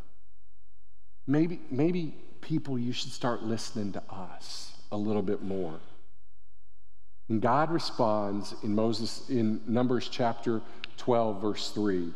Maybe, 1.25 1.61
maybe 1.69 2.15
people, 2.41 2.79
you 2.79 2.93
should 2.93 3.11
start 3.11 3.43
listening 3.43 3.93
to 3.93 4.03
us 4.09 4.71
a 4.91 4.97
little 4.97 5.21
bit 5.21 5.41
more. 5.41 5.79
And 7.27 7.41
God 7.41 7.71
responds 7.71 8.55
in 8.63 8.73
Moses 8.73 9.29
in 9.29 9.61
Numbers 9.67 10.07
chapter 10.09 10.61
12, 10.97 11.41
verse 11.41 11.71
3. 11.71 12.13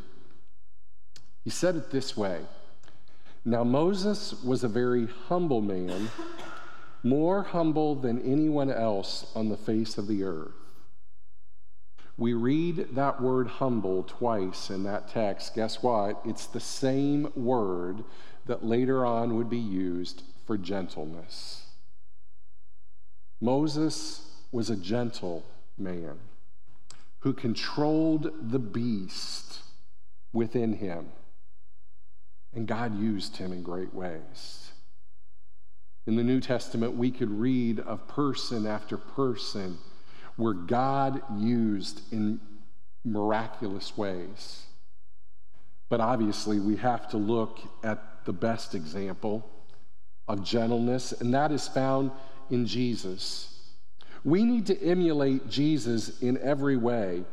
He 1.44 1.50
said 1.50 1.76
it 1.76 1.92
this 1.92 2.16
way. 2.16 2.42
Now, 3.44 3.64
Moses 3.64 4.44
was 4.44 4.64
a 4.64 4.68
very 4.68 5.08
humble 5.28 5.62
man, 5.62 6.10
more 7.04 7.42
humble 7.42 7.96
than 7.96 8.22
anyone 8.22 8.72
else 8.72 9.32
on 9.36 9.50
the 9.50 9.58
face 9.58 9.98
of 9.98 10.08
the 10.08 10.24
earth. 10.24 10.54
We 12.18 12.34
read 12.34 12.90
that 12.96 13.20
word 13.20 13.48
humble 13.48 14.04
twice 14.04 14.70
in 14.70 14.84
that 14.84 15.08
text. 15.08 15.56
Guess 15.56 15.82
what? 15.82 16.22
It's 16.24 16.46
the 16.46 16.60
same 16.60 17.32
word 17.36 18.04
that 18.46 18.64
later 18.64 19.06
on 19.06 19.36
would 19.38 19.50
be 19.50 19.58
used 19.58 20.22
for 20.46 20.56
gentleness. 20.56 21.64
Moses 23.40 24.30
was 24.52 24.70
a 24.70 24.76
gentle 24.76 25.44
man 25.80 26.20
who 27.20 27.34
controlled 27.34 28.32
the 28.52 28.60
beast 28.60 29.62
within 30.32 30.74
him. 30.74 31.08
And 32.54 32.68
God 32.68 33.00
used 33.00 33.38
him 33.38 33.52
in 33.52 33.64
great 33.64 33.94
ways. 33.94 34.72
In 36.08 36.16
the 36.16 36.24
New 36.24 36.42
Testament, 36.42 36.96
we 36.96 37.12
could 37.12 37.30
read 37.30 37.80
of 37.80 38.08
person 38.08 38.66
after 38.66 38.98
person 38.98 39.78
where 40.36 40.54
God 40.54 41.22
used 41.38 42.02
in 42.12 42.40
miraculous 43.06 43.96
ways. 43.98 44.64
But 45.90 46.00
obviously, 46.00 46.60
we 46.60 46.78
have 46.78 47.10
to 47.10 47.18
look 47.18 47.60
at 47.84 48.26
the 48.26 48.34
best 48.34 48.76
example 48.76 49.50
of 50.28 50.44
gentleness, 50.44 51.12
and 51.12 51.34
that 51.34 51.52
is 51.52 51.68
found 51.68 52.12
in 52.50 52.66
Jesus. 52.66 53.48
We 54.24 54.44
need 54.44 54.68
to 54.68 54.82
emulate 54.82 55.50
Jesus 55.50 56.22
in 56.22 56.38
every 56.38 56.78
way, 56.78 57.24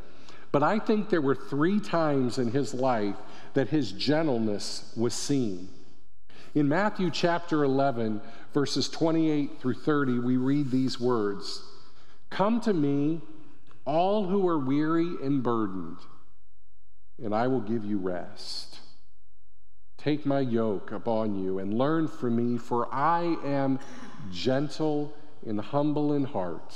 but 0.51 0.63
I 0.63 0.79
think 0.79 1.09
there 1.09 1.21
were 1.21 1.35
three 1.35 1.79
times 1.79 2.37
in 2.37 2.51
his 2.51 2.73
life 2.73 3.15
that 3.53 3.69
his 3.69 3.91
gentleness 3.91 4.91
was 4.95 5.13
seen. 5.13 5.69
In 6.55 6.67
Matthew 6.67 7.11
chapter 7.11 7.63
11, 7.63 8.21
verses 8.53 8.89
28 8.89 9.61
through 9.61 9.75
30, 9.75 10.19
we 10.19 10.37
read 10.37 10.71
these 10.71 10.99
words 10.99 11.61
Come 12.29 12.61
to 12.61 12.73
me, 12.73 13.21
all 13.85 14.27
who 14.27 14.47
are 14.47 14.59
weary 14.59 15.15
and 15.23 15.43
burdened, 15.43 15.97
and 17.23 17.33
I 17.33 17.47
will 17.47 17.61
give 17.61 17.85
you 17.85 17.97
rest. 17.97 18.79
Take 19.97 20.25
my 20.25 20.39
yoke 20.39 20.91
upon 20.91 21.43
you 21.43 21.59
and 21.59 21.73
learn 21.73 22.07
from 22.07 22.35
me, 22.35 22.57
for 22.57 22.93
I 22.93 23.37
am 23.43 23.79
gentle 24.31 25.13
and 25.45 25.59
humble 25.59 26.13
in 26.13 26.23
heart, 26.23 26.75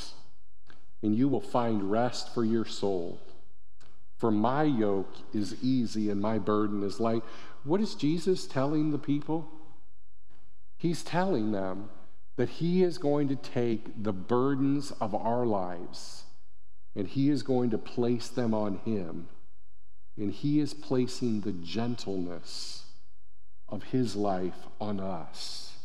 and 1.01 1.15
you 1.15 1.27
will 1.27 1.41
find 1.41 1.89
rest 1.89 2.33
for 2.33 2.43
your 2.43 2.65
soul. 2.65 3.19
For 4.23 4.31
my 4.31 4.63
yoke 4.63 5.15
is 5.33 5.61
easy 5.61 6.09
and 6.09 6.21
my 6.21 6.39
burden 6.39 6.81
is 6.81 7.01
light. 7.01 7.25
What 7.65 7.81
is 7.81 7.93
Jesus 7.93 8.47
telling 8.47 8.91
the 8.91 8.97
people? 8.97 9.49
He's 10.77 11.03
telling 11.03 11.51
them 11.51 11.89
that 12.37 12.47
He 12.47 12.83
is 12.83 12.97
going 12.97 13.27
to 13.27 13.35
take 13.35 14.01
the 14.01 14.13
burdens 14.13 14.91
of 15.01 15.13
our 15.13 15.45
lives 15.45 16.23
and 16.95 17.05
He 17.05 17.29
is 17.29 17.43
going 17.43 17.69
to 17.71 17.77
place 17.77 18.29
them 18.29 18.53
on 18.53 18.77
Him. 18.85 19.27
And 20.15 20.31
He 20.31 20.61
is 20.61 20.73
placing 20.73 21.41
the 21.41 21.51
gentleness 21.51 22.85
of 23.67 23.83
His 23.83 24.15
life 24.15 24.67
on 24.79 25.01
us. 25.01 25.75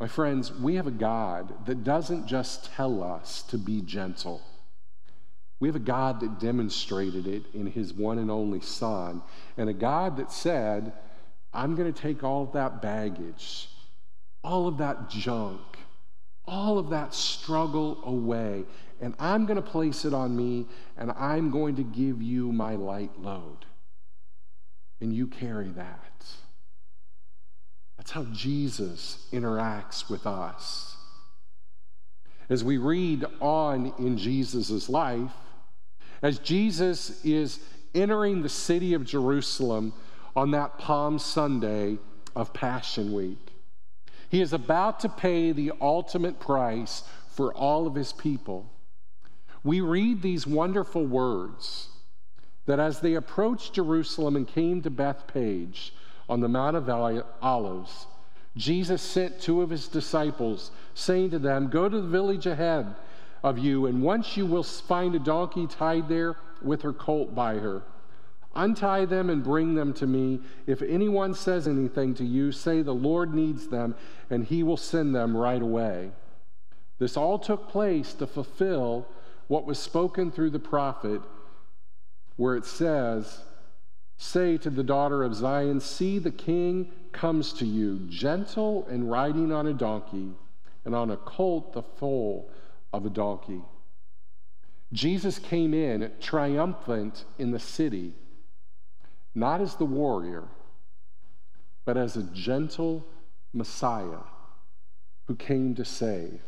My 0.00 0.08
friends, 0.08 0.52
we 0.52 0.74
have 0.74 0.88
a 0.88 0.90
God 0.90 1.66
that 1.66 1.84
doesn't 1.84 2.26
just 2.26 2.72
tell 2.72 3.00
us 3.00 3.42
to 3.42 3.56
be 3.56 3.80
gentle. 3.80 4.42
We 5.62 5.68
have 5.68 5.76
a 5.76 5.78
God 5.78 6.18
that 6.22 6.40
demonstrated 6.40 7.28
it 7.28 7.44
in 7.54 7.68
his 7.68 7.92
one 7.94 8.18
and 8.18 8.32
only 8.32 8.60
Son, 8.60 9.22
and 9.56 9.70
a 9.70 9.72
God 9.72 10.16
that 10.16 10.32
said, 10.32 10.92
I'm 11.54 11.76
going 11.76 11.92
to 11.92 12.02
take 12.02 12.24
all 12.24 12.42
of 12.42 12.52
that 12.54 12.82
baggage, 12.82 13.68
all 14.42 14.66
of 14.66 14.78
that 14.78 15.08
junk, 15.08 15.60
all 16.48 16.80
of 16.80 16.90
that 16.90 17.14
struggle 17.14 18.00
away, 18.02 18.64
and 19.00 19.14
I'm 19.20 19.46
going 19.46 19.54
to 19.54 19.62
place 19.62 20.04
it 20.04 20.12
on 20.12 20.36
me, 20.36 20.66
and 20.96 21.12
I'm 21.12 21.52
going 21.52 21.76
to 21.76 21.84
give 21.84 22.20
you 22.20 22.50
my 22.50 22.74
light 22.74 23.20
load. 23.20 23.64
And 25.00 25.14
you 25.14 25.28
carry 25.28 25.68
that. 25.68 26.24
That's 27.98 28.10
how 28.10 28.24
Jesus 28.32 29.28
interacts 29.32 30.10
with 30.10 30.26
us. 30.26 30.96
As 32.48 32.64
we 32.64 32.78
read 32.78 33.24
on 33.38 33.94
in 34.00 34.18
Jesus' 34.18 34.88
life, 34.88 35.30
as 36.22 36.38
Jesus 36.38 37.22
is 37.24 37.60
entering 37.94 38.42
the 38.42 38.48
city 38.48 38.94
of 38.94 39.04
Jerusalem 39.04 39.92
on 40.34 40.52
that 40.52 40.78
Palm 40.78 41.18
Sunday 41.18 41.98
of 42.34 42.54
Passion 42.54 43.12
Week. 43.12 43.52
He 44.28 44.40
is 44.40 44.52
about 44.52 45.00
to 45.00 45.08
pay 45.08 45.52
the 45.52 45.72
ultimate 45.80 46.40
price 46.40 47.02
for 47.28 47.52
all 47.52 47.86
of 47.86 47.94
his 47.94 48.12
people. 48.12 48.70
We 49.62 49.80
read 49.80 50.22
these 50.22 50.46
wonderful 50.46 51.04
words 51.04 51.88
that 52.66 52.80
as 52.80 53.00
they 53.00 53.14
approached 53.14 53.74
Jerusalem 53.74 54.36
and 54.36 54.48
came 54.48 54.80
to 54.82 54.90
Bethphage 54.90 55.92
on 56.28 56.40
the 56.40 56.48
Mount 56.48 56.76
of 56.76 56.88
Olives, 56.88 58.06
Jesus 58.56 59.02
sent 59.02 59.40
two 59.40 59.62
of 59.62 59.70
his 59.70 59.88
disciples, 59.88 60.70
saying 60.94 61.30
to 61.30 61.38
them, 61.38 61.68
Go 61.68 61.88
to 61.88 62.00
the 62.00 62.08
village 62.08 62.46
ahead 62.46 62.94
of 63.42 63.58
you, 63.58 63.86
and 63.86 64.02
once 64.02 64.36
you 64.36 64.46
will 64.46 64.62
find 64.62 65.14
a 65.14 65.18
donkey 65.18 65.66
tied 65.66 66.08
there 66.08 66.36
with 66.62 66.82
her 66.82 66.92
colt 66.92 67.34
by 67.34 67.54
her. 67.54 67.82
Untie 68.54 69.06
them 69.06 69.30
and 69.30 69.42
bring 69.42 69.74
them 69.74 69.92
to 69.94 70.06
me. 70.06 70.40
If 70.66 70.82
anyone 70.82 71.34
says 71.34 71.66
anything 71.66 72.14
to 72.16 72.24
you, 72.24 72.52
say 72.52 72.82
the 72.82 72.94
Lord 72.94 73.34
needs 73.34 73.68
them, 73.68 73.94
and 74.30 74.44
he 74.44 74.62
will 74.62 74.76
send 74.76 75.14
them 75.14 75.36
right 75.36 75.62
away. 75.62 76.10
This 76.98 77.16
all 77.16 77.38
took 77.38 77.68
place 77.68 78.12
to 78.14 78.26
fulfill 78.26 79.08
what 79.48 79.66
was 79.66 79.78
spoken 79.78 80.30
through 80.30 80.50
the 80.50 80.58
prophet, 80.58 81.22
where 82.36 82.54
it 82.56 82.66
says, 82.66 83.40
Say 84.18 84.56
to 84.58 84.70
the 84.70 84.84
daughter 84.84 85.24
of 85.24 85.34
Zion, 85.34 85.80
See, 85.80 86.18
the 86.18 86.30
king 86.30 86.92
comes 87.10 87.52
to 87.54 87.66
you, 87.66 88.00
gentle 88.08 88.86
and 88.88 89.10
riding 89.10 89.50
on 89.50 89.66
a 89.66 89.74
donkey, 89.74 90.30
and 90.84 90.94
on 90.94 91.10
a 91.10 91.16
colt, 91.16 91.72
the 91.72 91.82
foal 91.82 92.50
of 92.92 93.06
a 93.06 93.10
donkey. 93.10 93.62
Jesus 94.92 95.38
came 95.38 95.72
in 95.72 96.10
triumphant 96.20 97.24
in 97.38 97.50
the 97.50 97.58
city, 97.58 98.12
not 99.34 99.60
as 99.60 99.76
the 99.76 99.86
warrior, 99.86 100.44
but 101.84 101.96
as 101.96 102.16
a 102.16 102.22
gentle 102.22 103.04
Messiah 103.52 104.20
who 105.26 105.34
came 105.34 105.74
to 105.74 105.84
save. 105.84 106.40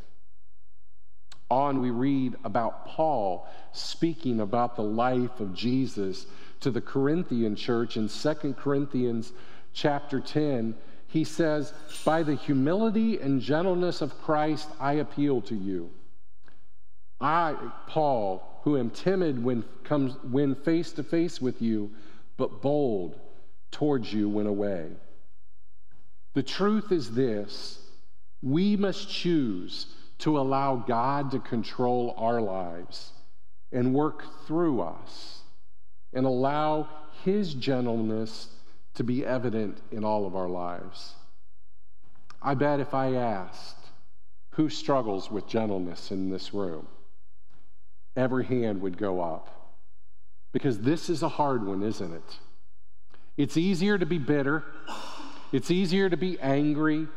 On, 1.50 1.80
we 1.80 1.90
read 1.90 2.34
about 2.44 2.86
Paul 2.86 3.46
speaking 3.72 4.40
about 4.40 4.76
the 4.76 4.82
life 4.82 5.40
of 5.40 5.54
Jesus 5.54 6.26
to 6.60 6.70
the 6.70 6.80
Corinthian 6.80 7.54
church 7.56 7.96
in 7.96 8.08
2 8.08 8.54
Corinthians 8.58 9.32
chapter 9.72 10.20
10. 10.20 10.74
He 11.06 11.24
says, 11.24 11.72
By 12.04 12.22
the 12.22 12.34
humility 12.34 13.20
and 13.20 13.40
gentleness 13.40 14.00
of 14.00 14.20
Christ, 14.22 14.68
I 14.80 14.94
appeal 14.94 15.42
to 15.42 15.54
you. 15.54 15.90
I, 17.20 17.56
Paul, 17.86 18.60
who 18.62 18.76
am 18.78 18.90
timid 18.90 19.42
when, 19.42 19.64
comes, 19.84 20.16
when 20.30 20.54
face 20.54 20.92
to 20.92 21.02
face 21.02 21.40
with 21.40 21.62
you, 21.62 21.90
but 22.36 22.62
bold 22.62 23.18
towards 23.70 24.12
you 24.12 24.28
when 24.28 24.46
away. 24.46 24.90
The 26.34 26.42
truth 26.42 26.92
is 26.92 27.12
this 27.12 27.80
we 28.42 28.76
must 28.76 29.08
choose 29.08 29.86
to 30.18 30.38
allow 30.38 30.76
God 30.76 31.30
to 31.30 31.38
control 31.38 32.14
our 32.18 32.40
lives 32.40 33.12
and 33.72 33.94
work 33.94 34.24
through 34.46 34.82
us 34.82 35.40
and 36.12 36.26
allow 36.26 36.88
His 37.24 37.54
gentleness 37.54 38.48
to 38.94 39.04
be 39.04 39.24
evident 39.24 39.78
in 39.90 40.04
all 40.04 40.26
of 40.26 40.36
our 40.36 40.48
lives. 40.48 41.14
I 42.40 42.54
bet 42.54 42.80
if 42.80 42.94
I 42.94 43.14
asked 43.14 43.78
who 44.50 44.68
struggles 44.68 45.30
with 45.30 45.48
gentleness 45.48 46.10
in 46.10 46.30
this 46.30 46.54
room, 46.54 46.86
every 48.16 48.44
hand 48.44 48.80
would 48.82 48.98
go 48.98 49.20
up. 49.20 49.50
Because 50.52 50.78
this 50.80 51.10
is 51.10 51.22
a 51.22 51.28
hard 51.28 51.66
one, 51.66 51.82
isn't 51.82 52.12
it? 52.12 52.38
It's 53.36 53.56
easier 53.56 53.98
to 53.98 54.06
be 54.06 54.18
bitter, 54.18 54.62
it's 55.52 55.70
easier 55.70 56.08
to 56.08 56.16
be 56.16 56.38
angry, 56.40 57.08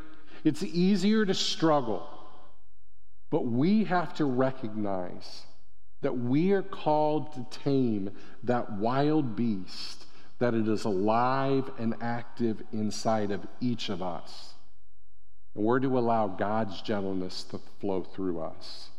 it's 0.44 0.64
easier 0.64 1.26
to 1.26 1.34
struggle. 1.34 2.08
But 3.30 3.46
we 3.46 3.84
have 3.84 4.14
to 4.16 4.26
recognize 4.26 5.44
that 6.02 6.18
we 6.18 6.52
are 6.52 6.64
called 6.64 7.34
to 7.34 7.60
tame 7.64 8.12
that 8.44 8.72
wild 8.74 9.36
beast, 9.36 10.06
that 10.40 10.54
it 10.54 10.68
is 10.68 10.86
alive 10.86 11.70
and 11.78 11.96
active 12.02 12.62
inside 12.72 13.32
of 13.32 13.46
each 13.60 13.90
of 13.90 14.02
us. 14.02 14.54
And 15.56 15.66
we're 15.66 15.80
to 15.80 15.98
allow 15.98 16.28
God's 16.28 16.82
gentleness 16.82 17.44
to 17.46 17.60
flow 17.80 18.04
through 18.04 18.42
us. 18.42 18.90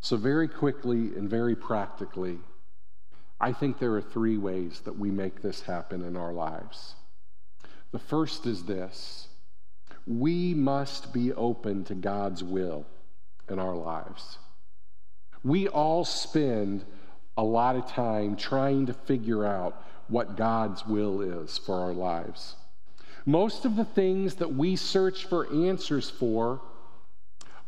So, 0.00 0.16
very 0.16 0.48
quickly 0.48 1.16
and 1.16 1.28
very 1.28 1.56
practically, 1.56 2.38
I 3.40 3.52
think 3.52 3.78
there 3.78 3.94
are 3.94 4.02
three 4.02 4.36
ways 4.36 4.80
that 4.84 4.98
we 4.98 5.10
make 5.10 5.42
this 5.42 5.62
happen 5.62 6.02
in 6.02 6.16
our 6.16 6.32
lives. 6.32 6.94
The 7.92 7.98
first 7.98 8.46
is 8.46 8.64
this 8.64 9.28
we 10.06 10.54
must 10.54 11.12
be 11.12 11.32
open 11.34 11.84
to 11.84 11.94
God's 11.94 12.42
will 12.42 12.86
in 13.48 13.58
our 13.58 13.76
lives. 13.76 14.38
We 15.44 15.68
all 15.68 16.04
spend 16.04 16.84
a 17.36 17.42
lot 17.44 17.76
of 17.76 17.86
time 17.86 18.34
trying 18.34 18.86
to 18.86 18.94
figure 18.94 19.44
out 19.44 19.84
what 20.08 20.36
God's 20.36 20.86
will 20.86 21.20
is 21.20 21.58
for 21.58 21.80
our 21.80 21.92
lives. 21.92 22.56
Most 23.26 23.64
of 23.64 23.76
the 23.76 23.84
things 23.84 24.36
that 24.36 24.54
we 24.54 24.74
search 24.74 25.26
for 25.26 25.52
answers 25.52 26.08
for 26.08 26.62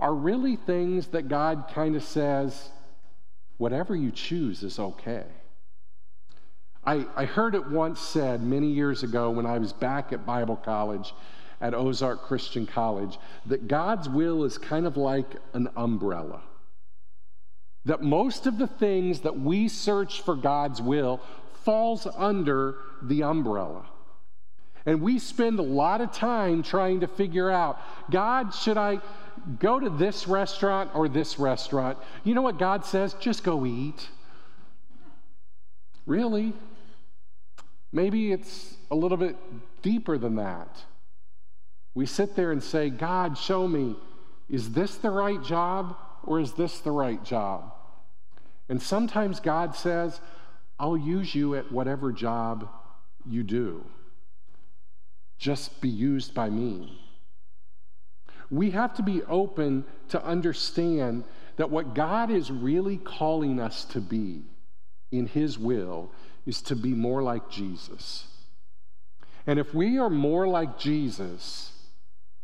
are 0.01 0.15
really 0.15 0.57
things 0.57 1.09
that 1.09 1.29
God 1.29 1.67
kind 1.73 1.95
of 1.95 2.03
says, 2.03 2.71
whatever 3.59 3.95
you 3.95 4.11
choose 4.11 4.63
is 4.63 4.79
okay. 4.79 5.25
I, 6.85 7.07
I 7.15 7.27
heard 7.27 7.55
it 7.55 7.69
once 7.69 8.01
said 8.01 8.43
many 8.43 8.69
years 8.69 9.03
ago 9.03 9.31
when 9.31 9.45
I 9.45 9.59
was 9.59 9.75
back 9.75 10.13
at 10.15 10.25
Bible 10.25 10.57
college 10.57 11.13
at 11.61 11.75
Ozark 11.75 12.23
Christian 12.23 12.67
College 12.67 13.19
that 13.45 13.69
God's 13.69 14.09
will 14.09 14.45
is 14.45 14.57
kind 14.57 14.87
of 14.87 14.97
like 14.97 15.37
an 15.53 15.69
umbrella. 15.77 16.41
That 17.85 18.03
most 18.03 18.47
of 18.47 18.57
the 18.57 18.67
things 18.67 19.21
that 19.21 19.39
we 19.39 19.69
search 19.69 20.23
for 20.23 20.35
God's 20.35 20.81
will 20.81 21.21
falls 21.65 22.07
under 22.17 22.77
the 23.03 23.23
umbrella. 23.23 23.85
And 24.87 25.03
we 25.03 25.19
spend 25.19 25.59
a 25.59 25.63
lot 25.63 26.01
of 26.01 26.13
time 26.13 26.63
trying 26.63 27.01
to 27.01 27.07
figure 27.07 27.51
out 27.51 27.79
God, 28.11 28.55
should 28.55 28.77
I 28.77 29.01
go 29.59 29.79
to 29.79 29.91
this 29.91 30.27
restaurant 30.27 30.91
or 30.95 31.09
this 31.09 31.39
restaurant? 31.39 31.99
You 32.25 32.35
know 32.35 32.43
what 32.43 32.59
God 32.59 32.85
says? 32.85 33.15
Just 33.15 33.45
go 33.45 33.67
eat. 33.67 34.09
Really? 36.07 36.53
Maybe 37.93 38.33
it's 38.33 38.75
a 38.91 38.95
little 38.95 39.17
bit 39.17 39.37
deeper 39.83 40.19
than 40.19 40.37
that. 40.37 40.83
We 41.95 42.07
sit 42.07 42.37
there 42.37 42.53
and 42.53 42.63
say, 42.63 42.89
God, 42.89 43.37
show 43.37 43.67
me, 43.67 43.97
is 44.49 44.73
this 44.73 44.97
the 44.97 45.11
right 45.11 45.43
job 45.43 45.97
or 46.25 46.41
is 46.41 46.53
this 46.53 46.81
the 46.81 46.91
right 46.91 47.23
job? 47.25 47.73
And 48.69 48.81
sometimes 48.81 49.41
God 49.41 49.75
says, 49.75 50.21
I'll 50.79 50.97
use 50.97 51.35
you 51.35 51.57
at 51.57 51.71
whatever 51.71 52.13
job 52.13 52.69
you 53.27 53.43
do. 53.43 53.85
Just 55.41 55.81
be 55.81 55.89
used 55.89 56.35
by 56.35 56.51
me. 56.51 57.01
We 58.51 58.71
have 58.71 58.95
to 58.97 59.03
be 59.03 59.23
open 59.25 59.85
to 60.11 60.23
understand 60.25 61.25
that 61.57 61.71
what 61.71 61.95
God 61.95 62.31
is 62.31 62.51
really 62.51 62.99
calling 62.99 63.59
us 63.59 63.85
to 63.87 64.01
be 64.01 64.43
in 65.11 65.27
His 65.27 65.59
will 65.59 66.13
is 66.47 66.63
to 66.63 66.77
be 66.77 66.91
more 66.91 67.23
like 67.23 67.51
Jesus. 67.51 68.27
And 69.47 69.59
if 69.59 69.73
we 69.73 69.99
are 69.99 70.11
more 70.11 70.47
like 70.47 70.79
Jesus, 70.79 71.73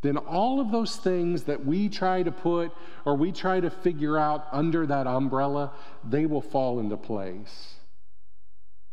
then 0.01 0.17
all 0.17 0.59
of 0.59 0.71
those 0.71 0.95
things 0.95 1.43
that 1.43 1.65
we 1.65 1.89
try 1.89 2.23
to 2.23 2.31
put 2.31 2.71
or 3.05 3.15
we 3.15 3.31
try 3.31 3.59
to 3.59 3.69
figure 3.69 4.17
out 4.17 4.47
under 4.51 4.87
that 4.87 5.05
umbrella, 5.07 5.71
they 6.03 6.25
will 6.25 6.41
fall 6.41 6.79
into 6.79 6.97
place. 6.97 7.76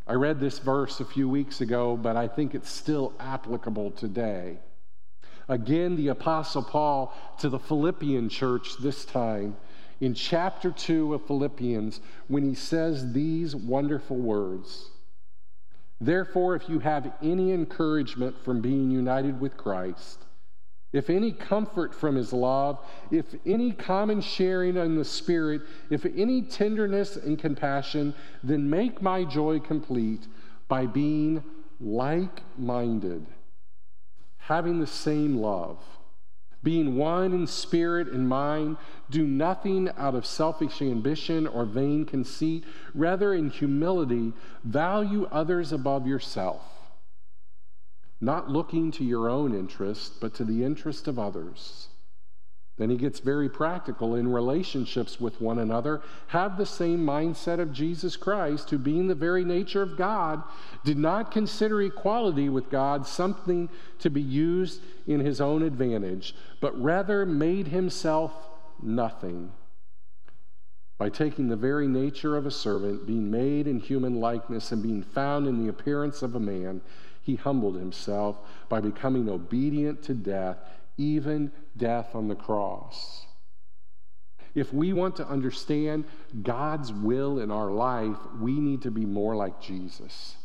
I 0.06 0.14
read 0.14 0.38
this 0.38 0.58
verse 0.58 1.00
a 1.00 1.04
few 1.04 1.28
weeks 1.28 1.60
ago, 1.60 1.96
but 1.96 2.16
I 2.16 2.28
think 2.28 2.54
it's 2.54 2.70
still 2.70 3.14
applicable 3.18 3.92
today. 3.92 4.58
Again, 5.48 5.96
the 5.96 6.08
Apostle 6.08 6.62
Paul 6.62 7.14
to 7.38 7.48
the 7.48 7.58
Philippian 7.58 8.28
church 8.28 8.76
this 8.80 9.04
time 9.04 9.56
in 10.00 10.14
chapter 10.14 10.70
2 10.70 11.14
of 11.14 11.26
Philippians 11.26 12.00
when 12.28 12.42
he 12.42 12.54
says 12.54 13.12
these 13.12 13.54
wonderful 13.54 14.16
words 14.16 14.90
Therefore, 16.00 16.54
if 16.54 16.68
you 16.68 16.80
have 16.80 17.12
any 17.22 17.52
encouragement 17.52 18.36
from 18.44 18.60
being 18.60 18.90
united 18.90 19.40
with 19.40 19.56
Christ, 19.56 20.23
if 20.94 21.10
any 21.10 21.32
comfort 21.32 21.94
from 21.94 22.16
his 22.16 22.32
love, 22.32 22.78
if 23.10 23.26
any 23.44 23.72
common 23.72 24.22
sharing 24.22 24.78
in 24.78 24.96
the 24.96 25.04
Spirit, 25.04 25.60
if 25.90 26.06
any 26.06 26.40
tenderness 26.40 27.16
and 27.16 27.38
compassion, 27.38 28.14
then 28.42 28.70
make 28.70 29.02
my 29.02 29.24
joy 29.24 29.60
complete 29.60 30.26
by 30.68 30.86
being 30.86 31.44
like 31.78 32.40
minded, 32.56 33.26
having 34.38 34.80
the 34.80 34.86
same 34.86 35.36
love 35.36 35.78
being 36.64 36.96
one 36.96 37.34
in 37.34 37.46
spirit 37.46 38.08
and 38.08 38.26
mind, 38.26 38.78
do 39.10 39.26
nothing 39.26 39.90
out 39.98 40.14
of 40.14 40.24
selfish 40.24 40.80
ambition 40.80 41.46
or 41.46 41.66
vain 41.66 42.06
conceit. 42.06 42.64
Rather, 42.94 43.34
in 43.34 43.50
humility, 43.50 44.32
value 44.64 45.28
others 45.30 45.72
above 45.72 46.06
yourself, 46.06 46.62
not 48.20 48.50
looking 48.50 48.90
to 48.92 49.04
your 49.04 49.28
own 49.28 49.54
interest, 49.54 50.20
but 50.20 50.34
to 50.34 50.44
the 50.44 50.64
interest 50.64 51.08
of 51.08 51.18
others. 51.18 51.88
Then 52.76 52.90
he 52.90 52.96
gets 52.96 53.20
very 53.20 53.48
practical 53.48 54.16
in 54.16 54.32
relationships 54.32 55.20
with 55.20 55.40
one 55.40 55.60
another. 55.60 56.02
Have 56.28 56.56
the 56.56 56.66
same 56.66 57.06
mindset 57.06 57.60
of 57.60 57.72
Jesus 57.72 58.16
Christ, 58.16 58.70
who, 58.70 58.78
being 58.78 59.06
the 59.06 59.14
very 59.14 59.44
nature 59.44 59.82
of 59.82 59.96
God, 59.96 60.42
did 60.84 60.98
not 60.98 61.30
consider 61.30 61.80
equality 61.82 62.48
with 62.48 62.70
God 62.70 63.06
something 63.06 63.68
to 64.00 64.10
be 64.10 64.22
used 64.22 64.80
in 65.06 65.20
his 65.20 65.40
own 65.40 65.62
advantage, 65.62 66.34
but 66.60 66.80
rather 66.80 67.24
made 67.24 67.68
himself 67.68 68.32
nothing 68.82 69.52
by 70.98 71.08
taking 71.08 71.48
the 71.48 71.56
very 71.56 71.86
nature 71.86 72.36
of 72.36 72.46
a 72.46 72.50
servant, 72.50 73.06
being 73.06 73.30
made 73.30 73.66
in 73.66 73.78
human 73.78 74.20
likeness, 74.20 74.72
and 74.72 74.82
being 74.82 75.02
found 75.02 75.46
in 75.46 75.62
the 75.62 75.68
appearance 75.68 76.22
of 76.22 76.34
a 76.34 76.40
man. 76.40 76.80
He 77.24 77.34
humbled 77.34 77.74
himself 77.74 78.38
by 78.68 78.80
becoming 78.80 79.28
obedient 79.28 80.04
to 80.04 80.14
death 80.14 80.58
even 80.96 81.50
death 81.76 82.14
on 82.14 82.28
the 82.28 82.34
cross. 82.34 83.26
If 84.54 84.72
we 84.72 84.92
want 84.92 85.16
to 85.16 85.26
understand 85.26 86.04
God's 86.42 86.92
will 86.92 87.40
in 87.40 87.50
our 87.50 87.70
life, 87.70 88.16
we 88.40 88.60
need 88.60 88.82
to 88.82 88.90
be 88.90 89.04
more 89.04 89.34
like 89.34 89.60
Jesus. 89.60 90.36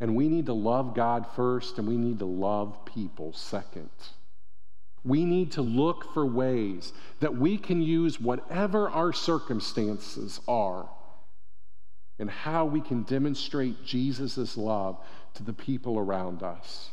And 0.00 0.16
we 0.16 0.28
need 0.28 0.46
to 0.46 0.54
love 0.54 0.94
God 0.94 1.26
first, 1.36 1.78
and 1.78 1.86
we 1.86 1.96
need 1.96 2.18
to 2.20 2.26
love 2.26 2.84
people 2.86 3.32
second. 3.34 3.90
We 5.04 5.24
need 5.24 5.52
to 5.52 5.62
look 5.62 6.12
for 6.14 6.26
ways 6.26 6.92
that 7.20 7.36
we 7.36 7.58
can 7.58 7.82
use 7.82 8.20
whatever 8.20 8.88
our 8.88 9.12
circumstances 9.12 10.40
are 10.48 10.88
and 12.18 12.30
how 12.30 12.64
we 12.64 12.80
can 12.80 13.02
demonstrate 13.02 13.84
Jesus' 13.84 14.56
love 14.56 14.98
to 15.36 15.42
the 15.42 15.52
people 15.52 15.98
around 15.98 16.42
us. 16.42 16.90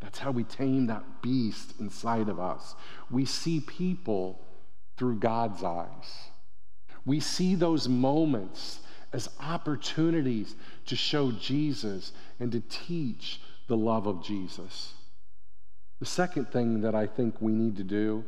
That's 0.00 0.18
how 0.18 0.30
we 0.30 0.44
tame 0.44 0.86
that 0.86 1.22
beast 1.22 1.74
inside 1.80 2.28
of 2.28 2.38
us. 2.38 2.74
We 3.10 3.24
see 3.24 3.60
people 3.60 4.38
through 4.96 5.18
God's 5.18 5.64
eyes. 5.64 6.28
We 7.04 7.20
see 7.20 7.54
those 7.54 7.88
moments 7.88 8.80
as 9.12 9.30
opportunities 9.40 10.54
to 10.86 10.96
show 10.96 11.32
Jesus 11.32 12.12
and 12.38 12.52
to 12.52 12.60
teach 12.60 13.40
the 13.66 13.76
love 13.76 14.06
of 14.06 14.22
Jesus. 14.22 14.92
The 16.00 16.06
second 16.06 16.52
thing 16.52 16.82
that 16.82 16.94
I 16.94 17.06
think 17.06 17.36
we 17.40 17.52
need 17.52 17.76
to 17.76 17.84
do 17.84 18.24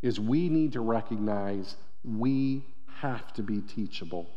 is 0.00 0.18
we 0.18 0.48
need 0.48 0.72
to 0.72 0.80
recognize 0.80 1.76
we 2.04 2.64
have 2.96 3.32
to 3.34 3.42
be 3.42 3.60
teachable. 3.60 4.28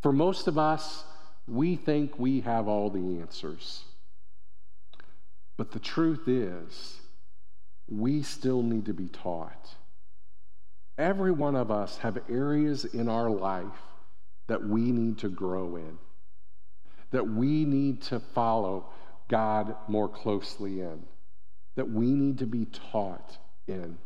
For 0.00 0.12
most 0.12 0.46
of 0.46 0.56
us, 0.56 1.04
we 1.48 1.76
think 1.76 2.18
we 2.18 2.40
have 2.40 2.68
all 2.68 2.90
the 2.90 3.20
answers. 3.20 3.84
But 5.56 5.72
the 5.72 5.78
truth 5.80 6.28
is, 6.28 7.00
we 7.88 8.22
still 8.22 8.62
need 8.62 8.86
to 8.86 8.94
be 8.94 9.08
taught. 9.08 9.74
Every 10.96 11.32
one 11.32 11.56
of 11.56 11.70
us 11.70 11.98
have 11.98 12.18
areas 12.28 12.84
in 12.84 13.08
our 13.08 13.30
life 13.30 13.66
that 14.46 14.66
we 14.66 14.92
need 14.92 15.18
to 15.18 15.28
grow 15.28 15.76
in, 15.76 15.98
that 17.10 17.28
we 17.28 17.64
need 17.64 18.02
to 18.02 18.20
follow 18.20 18.86
God 19.28 19.74
more 19.86 20.08
closely 20.08 20.80
in, 20.80 21.04
that 21.76 21.90
we 21.90 22.06
need 22.06 22.38
to 22.38 22.46
be 22.46 22.66
taught 22.66 23.38
in. 23.66 23.98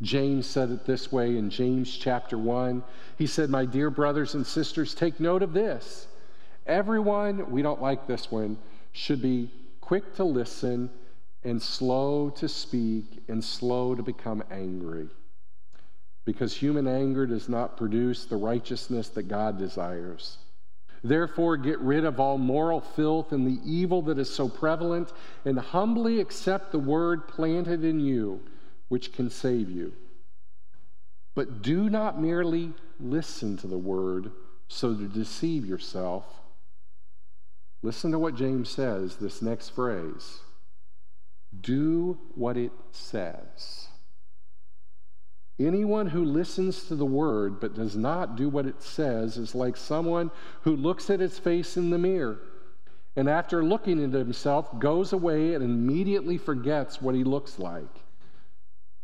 James 0.00 0.46
said 0.46 0.70
it 0.70 0.84
this 0.84 1.10
way 1.10 1.36
in 1.36 1.50
James 1.50 1.96
chapter 1.96 2.38
1. 2.38 2.84
He 3.16 3.26
said, 3.26 3.50
My 3.50 3.64
dear 3.64 3.90
brothers 3.90 4.34
and 4.34 4.46
sisters, 4.46 4.94
take 4.94 5.18
note 5.18 5.42
of 5.42 5.52
this. 5.52 6.06
Everyone, 6.66 7.50
we 7.50 7.62
don't 7.62 7.82
like 7.82 8.06
this 8.06 8.30
one, 8.30 8.58
should 8.92 9.20
be 9.20 9.50
quick 9.80 10.14
to 10.16 10.24
listen 10.24 10.90
and 11.44 11.60
slow 11.60 12.30
to 12.30 12.48
speak 12.48 13.22
and 13.28 13.42
slow 13.42 13.94
to 13.94 14.02
become 14.02 14.42
angry. 14.50 15.08
Because 16.24 16.54
human 16.54 16.86
anger 16.86 17.26
does 17.26 17.48
not 17.48 17.76
produce 17.76 18.24
the 18.24 18.36
righteousness 18.36 19.08
that 19.10 19.24
God 19.24 19.58
desires. 19.58 20.38
Therefore, 21.02 21.56
get 21.56 21.78
rid 21.80 22.04
of 22.04 22.20
all 22.20 22.38
moral 22.38 22.80
filth 22.80 23.32
and 23.32 23.46
the 23.46 23.60
evil 23.64 24.02
that 24.02 24.18
is 24.18 24.32
so 24.32 24.48
prevalent, 24.48 25.12
and 25.44 25.58
humbly 25.58 26.20
accept 26.20 26.72
the 26.72 26.78
word 26.78 27.28
planted 27.28 27.84
in 27.84 28.00
you, 28.00 28.40
which 28.88 29.12
can 29.12 29.30
save 29.30 29.70
you. 29.70 29.92
But 31.34 31.62
do 31.62 31.88
not 31.88 32.20
merely 32.20 32.72
listen 32.98 33.56
to 33.58 33.66
the 33.66 33.78
word 33.78 34.32
so 34.68 34.94
to 34.94 35.08
deceive 35.08 35.64
yourself. 35.64 36.24
Listen 37.82 38.10
to 38.12 38.18
what 38.18 38.34
James 38.34 38.68
says, 38.68 39.16
this 39.16 39.40
next 39.40 39.70
phrase 39.70 40.40
do 41.62 42.18
what 42.34 42.56
it 42.58 42.72
says. 42.92 43.88
Anyone 45.58 46.06
who 46.06 46.24
listens 46.24 46.84
to 46.84 46.94
the 46.94 47.06
word 47.06 47.58
but 47.58 47.74
does 47.74 47.96
not 47.96 48.36
do 48.36 48.48
what 48.48 48.66
it 48.66 48.82
says 48.82 49.36
is 49.36 49.54
like 49.54 49.76
someone 49.76 50.30
who 50.62 50.76
looks 50.76 51.10
at 51.10 51.20
his 51.20 51.38
face 51.38 51.76
in 51.76 51.90
the 51.90 51.98
mirror 51.98 52.38
and 53.16 53.28
after 53.28 53.64
looking 53.64 54.04
at 54.04 54.12
himself 54.12 54.78
goes 54.78 55.12
away 55.12 55.54
and 55.54 55.64
immediately 55.64 56.38
forgets 56.38 57.02
what 57.02 57.16
he 57.16 57.24
looks 57.24 57.58
like. 57.58 58.02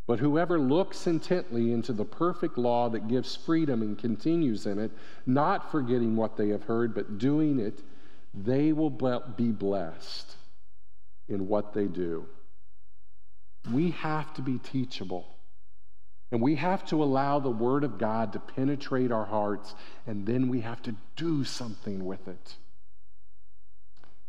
But 0.07 0.19
whoever 0.19 0.59
looks 0.59 1.07
intently 1.07 1.73
into 1.73 1.93
the 1.93 2.05
perfect 2.05 2.59
law 2.59 2.90
that 2.90 3.09
gives 3.09 3.37
freedom 3.37 3.81
and 3.81 3.99
continues 3.99 4.67
in 4.67 4.79
it, 4.79 4.90
not 5.25 5.71
forgetting 5.71 6.14
what 6.14 6.37
they 6.37 6.49
have 6.49 6.64
heard, 6.64 6.95
but 6.95 7.19
doing 7.19 7.59
it, 7.59 7.83
they 8.35 8.73
will 8.73 8.90
be 8.90 9.51
blessed 9.51 10.37
in 11.29 11.49
what 11.49 11.73
they 11.73 11.87
do. 11.87 12.27
We 13.73 13.93
have 13.93 14.35
to 14.35 14.43
be 14.43 14.59
teachable. 14.59 15.27
And 16.31 16.43
we 16.43 16.57
have 16.57 16.85
to 16.87 17.03
allow 17.03 17.38
the 17.38 17.51
Word 17.51 17.85
of 17.85 17.97
God 17.97 18.33
to 18.33 18.40
penetrate 18.40 19.12
our 19.12 19.25
hearts, 19.25 19.75
and 20.07 20.27
then 20.27 20.49
we 20.49 20.62
have 20.62 20.83
to 20.83 20.95
do 21.17 21.45
something 21.45 22.05
with 22.05 22.27
it. 22.27 22.57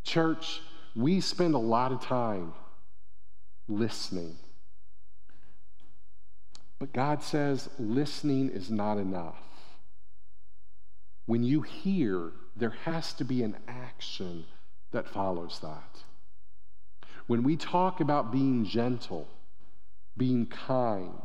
Church, 0.03 0.61
we 0.95 1.19
spend 1.19 1.55
a 1.55 1.59
lot 1.59 1.91
of 1.91 2.01
time 2.01 2.53
listening. 3.67 4.37
But 6.79 6.93
God 6.93 7.23
says 7.23 7.69
listening 7.79 8.49
is 8.49 8.69
not 8.69 8.97
enough. 8.97 9.41
When 11.25 11.43
you 11.43 11.61
hear, 11.61 12.31
there 12.55 12.75
has 12.83 13.13
to 13.13 13.23
be 13.23 13.43
an 13.43 13.57
action 13.67 14.45
that 14.91 15.07
follows 15.07 15.59
that. 15.61 16.03
When 17.27 17.43
we 17.43 17.55
talk 17.55 17.99
about 17.99 18.31
being 18.31 18.65
gentle, 18.65 19.27
being 20.15 20.45
kind, 20.45 21.21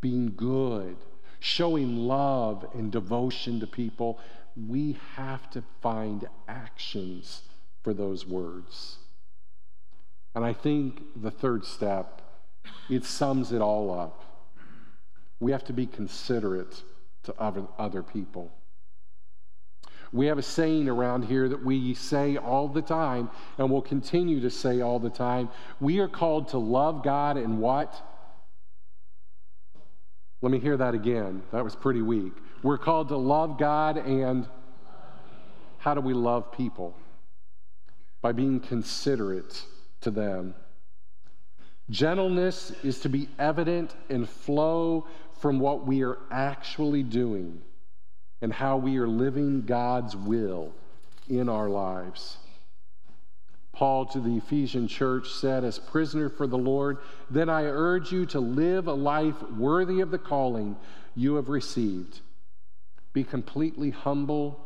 being 0.00 0.32
good, 0.34 0.96
showing 1.40 1.96
love 1.96 2.64
and 2.74 2.90
devotion 2.90 3.60
to 3.60 3.66
people, 3.66 4.18
we 4.56 4.96
have 5.14 5.50
to 5.50 5.62
find 5.82 6.26
actions 6.48 7.42
for 7.82 7.92
those 7.92 8.26
words. 8.26 8.96
And 10.34 10.44
I 10.44 10.52
think 10.52 11.02
the 11.14 11.30
third 11.30 11.64
step, 11.64 12.22
it 12.88 13.04
sums 13.04 13.52
it 13.52 13.60
all 13.60 13.96
up. 13.96 14.24
We 15.40 15.52
have 15.52 15.64
to 15.64 15.72
be 15.72 15.86
considerate 15.86 16.82
to 17.24 17.34
other, 17.38 17.64
other 17.78 18.02
people. 18.02 18.52
We 20.12 20.26
have 20.26 20.38
a 20.38 20.42
saying 20.42 20.88
around 20.88 21.24
here 21.24 21.48
that 21.48 21.64
we 21.64 21.94
say 21.94 22.36
all 22.36 22.68
the 22.68 22.82
time 22.82 23.28
and 23.58 23.70
will 23.70 23.82
continue 23.82 24.40
to 24.40 24.50
say 24.50 24.80
all 24.80 24.98
the 24.98 25.10
time. 25.10 25.50
We 25.80 25.98
are 25.98 26.08
called 26.08 26.48
to 26.48 26.58
love 26.58 27.02
God 27.02 27.36
and 27.36 27.58
what? 27.60 27.94
Let 30.40 30.52
me 30.52 30.58
hear 30.58 30.76
that 30.76 30.94
again. 30.94 31.42
That 31.52 31.64
was 31.64 31.74
pretty 31.74 32.02
weak. 32.02 32.32
We're 32.62 32.78
called 32.78 33.08
to 33.08 33.16
love 33.16 33.58
God 33.58 33.96
and 33.96 34.46
how 35.78 35.94
do 35.94 36.00
we 36.00 36.14
love 36.14 36.52
people? 36.52 36.96
By 38.22 38.32
being 38.32 38.60
considerate 38.60 39.62
to 40.00 40.10
them. 40.10 40.54
Gentleness 41.90 42.72
is 42.82 43.00
to 43.00 43.08
be 43.08 43.28
evident 43.38 43.94
and 44.08 44.28
flow 44.28 45.06
from 45.40 45.58
what 45.58 45.86
we 45.86 46.02
are 46.02 46.18
actually 46.30 47.02
doing 47.02 47.60
and 48.40 48.52
how 48.52 48.76
we 48.76 48.98
are 48.98 49.08
living 49.08 49.62
God's 49.62 50.16
will 50.16 50.72
in 51.28 51.48
our 51.48 51.68
lives. 51.68 52.38
Paul 53.72 54.06
to 54.06 54.20
the 54.20 54.38
Ephesian 54.38 54.88
church 54.88 55.28
said, 55.30 55.62
As 55.62 55.78
prisoner 55.78 56.30
for 56.30 56.46
the 56.46 56.56
Lord, 56.56 56.98
then 57.30 57.50
I 57.50 57.64
urge 57.64 58.10
you 58.10 58.24
to 58.26 58.40
live 58.40 58.86
a 58.86 58.92
life 58.94 59.42
worthy 59.50 60.00
of 60.00 60.10
the 60.10 60.18
calling 60.18 60.76
you 61.14 61.34
have 61.34 61.50
received. 61.50 62.20
Be 63.12 63.22
completely 63.22 63.90
humble 63.90 64.60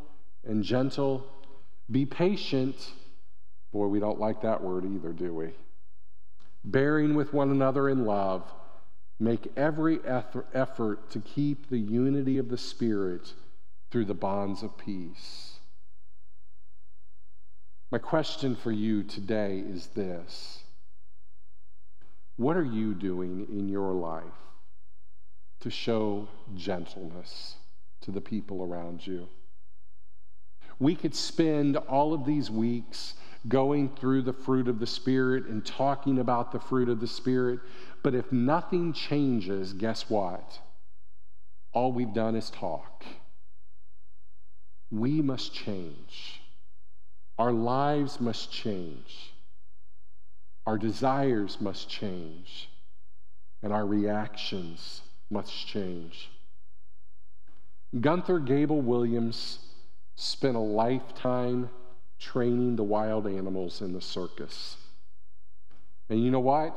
and 0.45 0.63
gentle. 0.63 1.27
Be 1.91 2.07
patient. 2.07 2.93
Boy, 3.73 3.87
we 3.87 3.99
don't 3.99 4.21
like 4.21 4.43
that 4.43 4.63
word 4.63 4.85
either, 4.85 5.13
do 5.13 5.35
we? 5.35 5.51
Bearing 6.65 7.15
with 7.15 7.33
one 7.33 7.51
another 7.51 7.89
in 7.89 8.05
love. 8.05 8.45
Make 9.23 9.53
every 9.55 10.01
effort 10.07 11.11
to 11.11 11.21
keep 11.21 11.69
the 11.69 11.79
unity 11.79 12.39
of 12.39 12.49
the 12.49 12.57
Spirit 12.57 13.35
through 13.91 14.07
the 14.07 14.15
bonds 14.15 14.63
of 14.63 14.79
peace. 14.79 15.59
My 17.91 17.99
question 17.99 18.57
for 18.57 18.73
you 18.73 19.03
today 19.03 19.59
is 19.59 19.89
this 19.89 20.63
What 22.37 22.57
are 22.57 22.65
you 22.65 22.95
doing 22.95 23.47
in 23.51 23.69
your 23.69 23.93
life 23.93 24.25
to 25.61 25.69
show 25.69 26.29
gentleness 26.55 27.57
to 28.01 28.11
the 28.11 28.23
people 28.23 28.63
around 28.63 29.07
you? 29.07 29.29
We 30.79 30.95
could 30.95 31.15
spend 31.15 31.77
all 31.77 32.15
of 32.15 32.25
these 32.25 32.51
weeks 32.51 33.13
going 33.49 33.89
through 33.97 34.23
the 34.23 34.33
fruit 34.33 34.69
of 34.69 34.79
the 34.79 34.87
Spirit 34.87 35.47
and 35.47 35.65
talking 35.65 36.19
about 36.19 36.53
the 36.53 36.61
fruit 36.61 36.89
of 36.89 37.01
the 37.01 37.07
Spirit, 37.07 37.61
but 38.03 38.15
if 38.15 38.31
nothing 38.31 38.93
changes, 38.93 39.73
guess 39.73 40.11
what? 40.11 40.59
All 41.73 41.93
we've 41.93 42.13
done 42.13 42.35
is 42.37 42.51
talk. 42.51 43.05
We 44.91 45.23
must 45.23 45.55
change. 45.55 46.41
Our 47.39 47.53
lives 47.53 48.21
must 48.21 48.53
change. 48.53 49.33
Our 50.67 50.77
desires 50.77 51.61
must 51.61 51.89
change. 51.89 52.69
And 53.63 53.73
our 53.73 53.87
reactions 53.87 55.03
must 55.31 55.67
change. 55.67 56.31
Gunther 57.99 58.41
Gebel-Williams 58.41 59.61
spent 60.17 60.57
a 60.57 60.61
lifetime 60.61 61.71
training 62.21 62.77
the 62.77 62.85
wild 62.85 63.27
animals 63.27 63.81
in 63.81 63.93
the 63.93 64.01
circus. 64.01 64.77
And 66.09 66.23
you 66.23 66.31
know 66.31 66.41
what? 66.41 66.77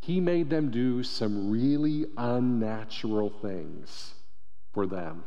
He 0.00 0.18
made 0.20 0.50
them 0.50 0.70
do 0.70 1.02
some 1.02 1.50
really 1.50 2.06
unnatural 2.16 3.30
things 3.30 4.14
for 4.72 4.86
them 4.86 5.24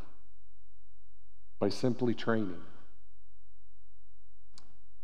by 1.60 1.70
simply 1.70 2.14
training. 2.14 2.62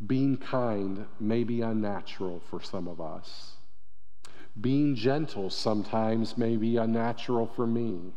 Being 0.06 0.38
kind 0.38 1.06
may 1.19 1.43
be 1.43 1.62
unnatural 1.62 2.41
for 2.49 2.60
some 2.62 2.88
of 2.88 2.99
us. 2.99 3.51
Being 4.60 4.95
gentle 4.95 5.49
sometimes 5.49 6.38
may 6.38 6.58
be 6.58 6.77
unnatural 6.77 7.47
for 7.56 7.67
me. 7.67 8.13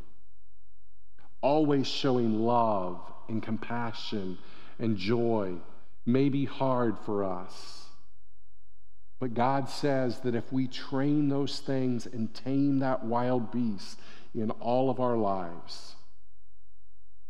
Always 1.43 1.87
showing 1.87 2.41
love 2.41 3.01
and 3.29 3.43
compassion 3.43 4.39
and 4.79 4.97
joy 4.97 5.59
may 6.07 6.29
be 6.29 6.45
hard 6.45 6.99
for 7.05 7.25
us. 7.25 7.87
But 9.21 9.35
God 9.35 9.69
says 9.69 10.21
that 10.21 10.35
if 10.35 10.53
we 10.53 10.67
train 10.67 11.29
those 11.29 11.61
things 11.61 12.07
and 12.07 12.35
tame 12.35 12.81
that 12.81 13.05
wild 13.05 13.51
beast 13.51 13.99
in 14.35 14.51
all 14.51 14.91
of 14.91 15.01
our 15.01 15.17
lives, 15.17 15.95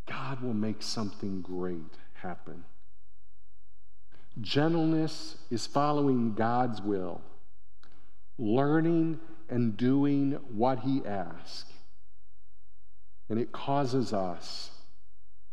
God 0.05 0.41
will 0.41 0.53
make 0.53 0.81
something 0.81 1.41
great 1.41 1.95
happen. 2.13 2.65
Gentleness 4.41 5.37
is 5.49 5.65
following 5.65 6.33
God's 6.33 6.81
will, 6.81 7.21
learning 8.37 9.19
and 9.49 9.77
doing 9.77 10.33
what 10.49 10.79
He 10.79 11.01
asks. 11.05 11.71
And 13.29 13.39
it 13.39 13.51
causes 13.51 14.11
us 14.11 14.71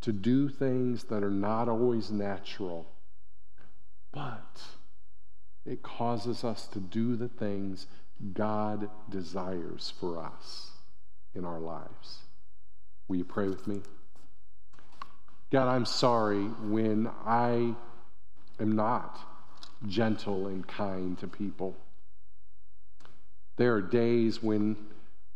to 0.01 0.13
do 0.13 0.49
things 0.49 1.05
that 1.05 1.23
are 1.23 1.31
not 1.31 1.69
always 1.69 2.11
natural, 2.11 2.87
but 4.13 4.63
it 5.65 5.83
causes 5.83 6.45
us 6.45 6.67
to 6.69 6.79
do 6.79 7.17
the 7.17 7.29
things 7.29 7.87
God 8.35 8.89
desires 9.11 9.93
for 9.99 10.19
us 10.19 10.71
in 11.35 11.45
our 11.45 11.59
lives. 11.59 12.19
Will 13.09 13.17
you 13.17 13.25
pray 13.25 13.49
with 13.49 13.67
me? 13.67 13.81
God, 15.51 15.69
I'm 15.69 15.87
sorry 15.87 16.45
when 16.45 17.11
I 17.27 17.75
am 18.61 18.73
not 18.73 19.19
gentle 19.87 20.47
and 20.47 20.67
kind 20.67 21.19
to 21.19 21.27
people. 21.27 21.77
There 23.57 23.75
are 23.75 23.83
days 23.83 24.43
when 24.43 24.77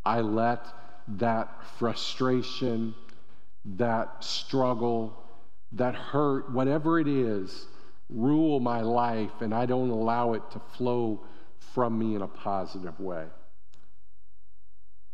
I 0.04 0.20
let 0.20 0.64
that 1.08 1.64
frustration, 1.78 2.94
that 3.64 4.24
struggle, 4.24 5.22
that 5.72 5.94
hurt, 5.94 6.50
whatever 6.52 6.98
it 6.98 7.08
is, 7.08 7.66
rule 8.08 8.60
my 8.60 8.80
life, 8.80 9.40
and 9.40 9.54
I 9.54 9.66
don't 9.66 9.90
allow 9.90 10.34
it 10.34 10.42
to 10.52 10.60
flow 10.76 11.24
from 11.58 11.98
me 11.98 12.14
in 12.14 12.22
a 12.22 12.28
positive 12.28 13.00
way. 13.00 13.26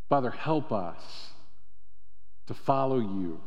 Father, 0.09 0.31
help 0.31 0.73
us 0.73 1.31
to 2.47 2.55
follow 2.55 2.99
you, 2.99 3.41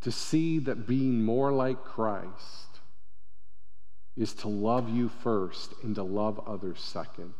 to 0.00 0.10
see 0.10 0.58
that 0.60 0.86
being 0.86 1.22
more 1.22 1.52
like 1.52 1.84
Christ 1.84 2.80
is 4.16 4.32
to 4.34 4.48
love 4.48 4.88
you 4.88 5.08
first 5.08 5.74
and 5.82 5.94
to 5.96 6.02
love 6.02 6.40
others 6.46 6.80
second. 6.80 7.34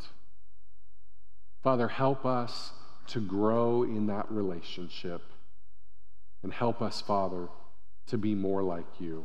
Father, 1.63 1.89
help 1.89 2.27
us 2.27 2.73
to 3.07 3.21
grow 3.21 3.85
in 3.85 4.07
that 4.07 4.31
relationship 4.31 5.23
and 6.43 6.53
help 6.53 6.83
us, 6.83 7.01
Father, 7.01 7.49
to 8.07 8.19
be 8.19 8.35
more 8.35 8.63
like 8.63 8.87
you. 8.99 9.25